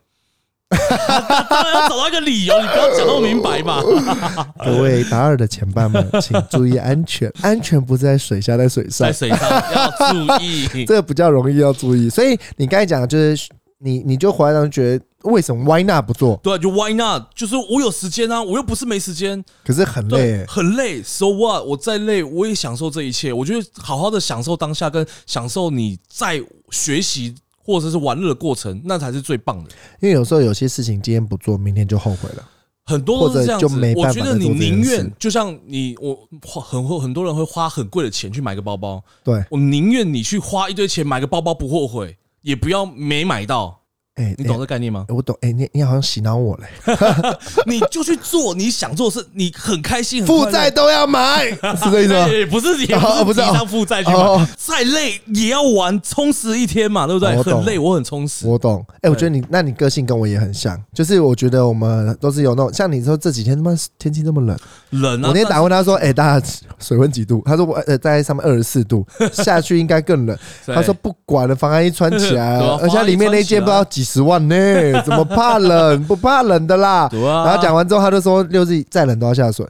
[0.70, 3.82] 当然要找到一个理由，你不要讲那么明白嘛。
[4.64, 10.68] 各位达尔的前伴们，请注意安全，安全不是在水下，在水上在，水上要注意。
[10.86, 12.08] 这个比较容易要注意。
[12.08, 13.48] 所以你刚才讲的就是
[13.82, 16.38] 你，你就回来当觉得为什么 Why not 不做？
[16.42, 17.24] 对啊，就 Why not？
[17.34, 19.42] 就是我有时间啊，我又不是没时间。
[19.64, 21.02] 可是很累，欸，很累。
[21.02, 21.64] So what？
[21.64, 23.32] 我再累，我也享受这一切。
[23.32, 29.70] 我觉得好好的享受当下，跟享受你在学习或者是玩乐的过程，那才是最棒的。
[30.00, 32.46] 因为有时候有些事情今天不做，明天就后悔了。
[32.86, 43.79] 很多都是这样子我觉得你宁愿就像你，我花很很多人会花很贵的钱去买个包包，对，我宁愿你去花一堆钱买个包包不后悔，也不要没买到。
[44.20, 45.06] 哎，你懂哎这概念吗？
[45.08, 46.66] 我懂，哎，你你好像洗脑我嘞，
[47.66, 52.26] 你就去做你想做的事，你很开心，负债都要买，是这意思吗？
[52.28, 57.30] 对，不是你哦不是哦不是提倡负债去哦买，再累也要玩，充实一天嘛，对不对？
[57.34, 58.46] 哦我懂很累，我很充实。
[58.46, 64.56] 我懂，哎、我觉得你，那你个性跟我也很像，就是我觉得我们都是有那种，像你说这几天他妈天气这么冷，
[64.90, 65.28] 冷啊！
[65.28, 66.46] 我那天打问他说，哎、大家
[66.78, 67.42] 水温几度？
[67.46, 70.36] 他说我呃在上面二十四度， 下去应该更冷。
[70.66, 74.56] 他说不管了，防寒衣穿起来对啊了，而且它里面那件不知道几十万呢，
[75.06, 76.02] 怎么怕冷？
[76.04, 77.02] 不怕冷的啦。
[77.02, 79.64] 啊，然后讲完之后，他就说六日再冷都要下水。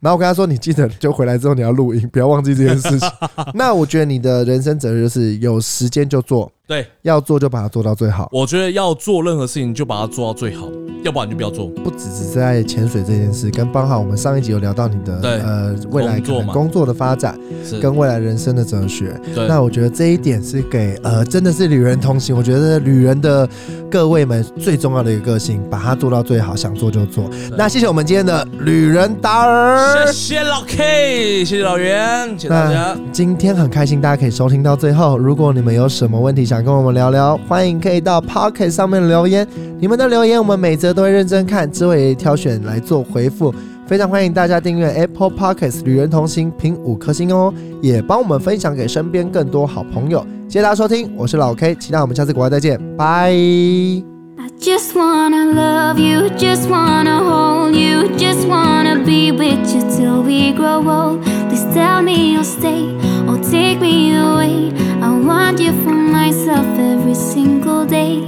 [0.00, 3.10] 然后我跟他说：“你记得就回来之后你要录音，不要忘记这件事情。
[3.54, 8.26] ”那我觉得你的人生责任就是有时间就做，对，要做就把它做到最好。
[8.32, 10.66] 我觉得要做任何事情就把它做到最好，
[11.02, 11.66] 要不然你就不要做。
[11.66, 17.38] 不只是在潜水这件事，跟包含我们上一集有聊到你的呃未来可工作工作的发展，
[17.82, 19.14] 跟未来人生的哲学。
[19.34, 23.46] 对，那我觉得这一点是给呃真的是旅人同行，我觉得旅人的
[23.90, 27.28] 各位们最重要的一个个性，把它做到最好，想做就做。
[27.58, 30.34] 那谢谢我们今天的旅人达尔谢。
[30.34, 32.96] 谢老 K，谢谢老袁，谢谢大家。
[33.12, 35.18] 今天很开心，大家可以收听到最后。
[35.18, 39.44] 如果你们有什么问题想想跟我们聊聊，欢迎可以到 Pocket 上面留言。
[39.80, 43.52] 你们的留言我们每则都会认真看，之后也挑选来做回复。
[43.88, 47.52] 非常欢迎大家订阅 Apple Pockets 旅人同行，评五颗星哦，
[47.82, 50.24] 也帮我们分享给身边更多好朋友。
[50.48, 53.32] 谢谢大家收听，我是老 K，期待我们下次国外再见，拜。
[53.32, 60.52] I just wanna love you, just wanna hold you, just wanna be with you till we
[60.54, 61.18] grow old.
[61.48, 62.94] Please tell me you'll stay
[63.26, 64.72] or take me away.
[65.04, 68.20] I want you for myself every single day.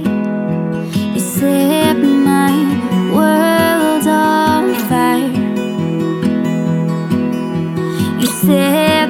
[1.15, 2.53] You set my
[3.15, 5.33] world on fire.
[8.19, 9.09] You set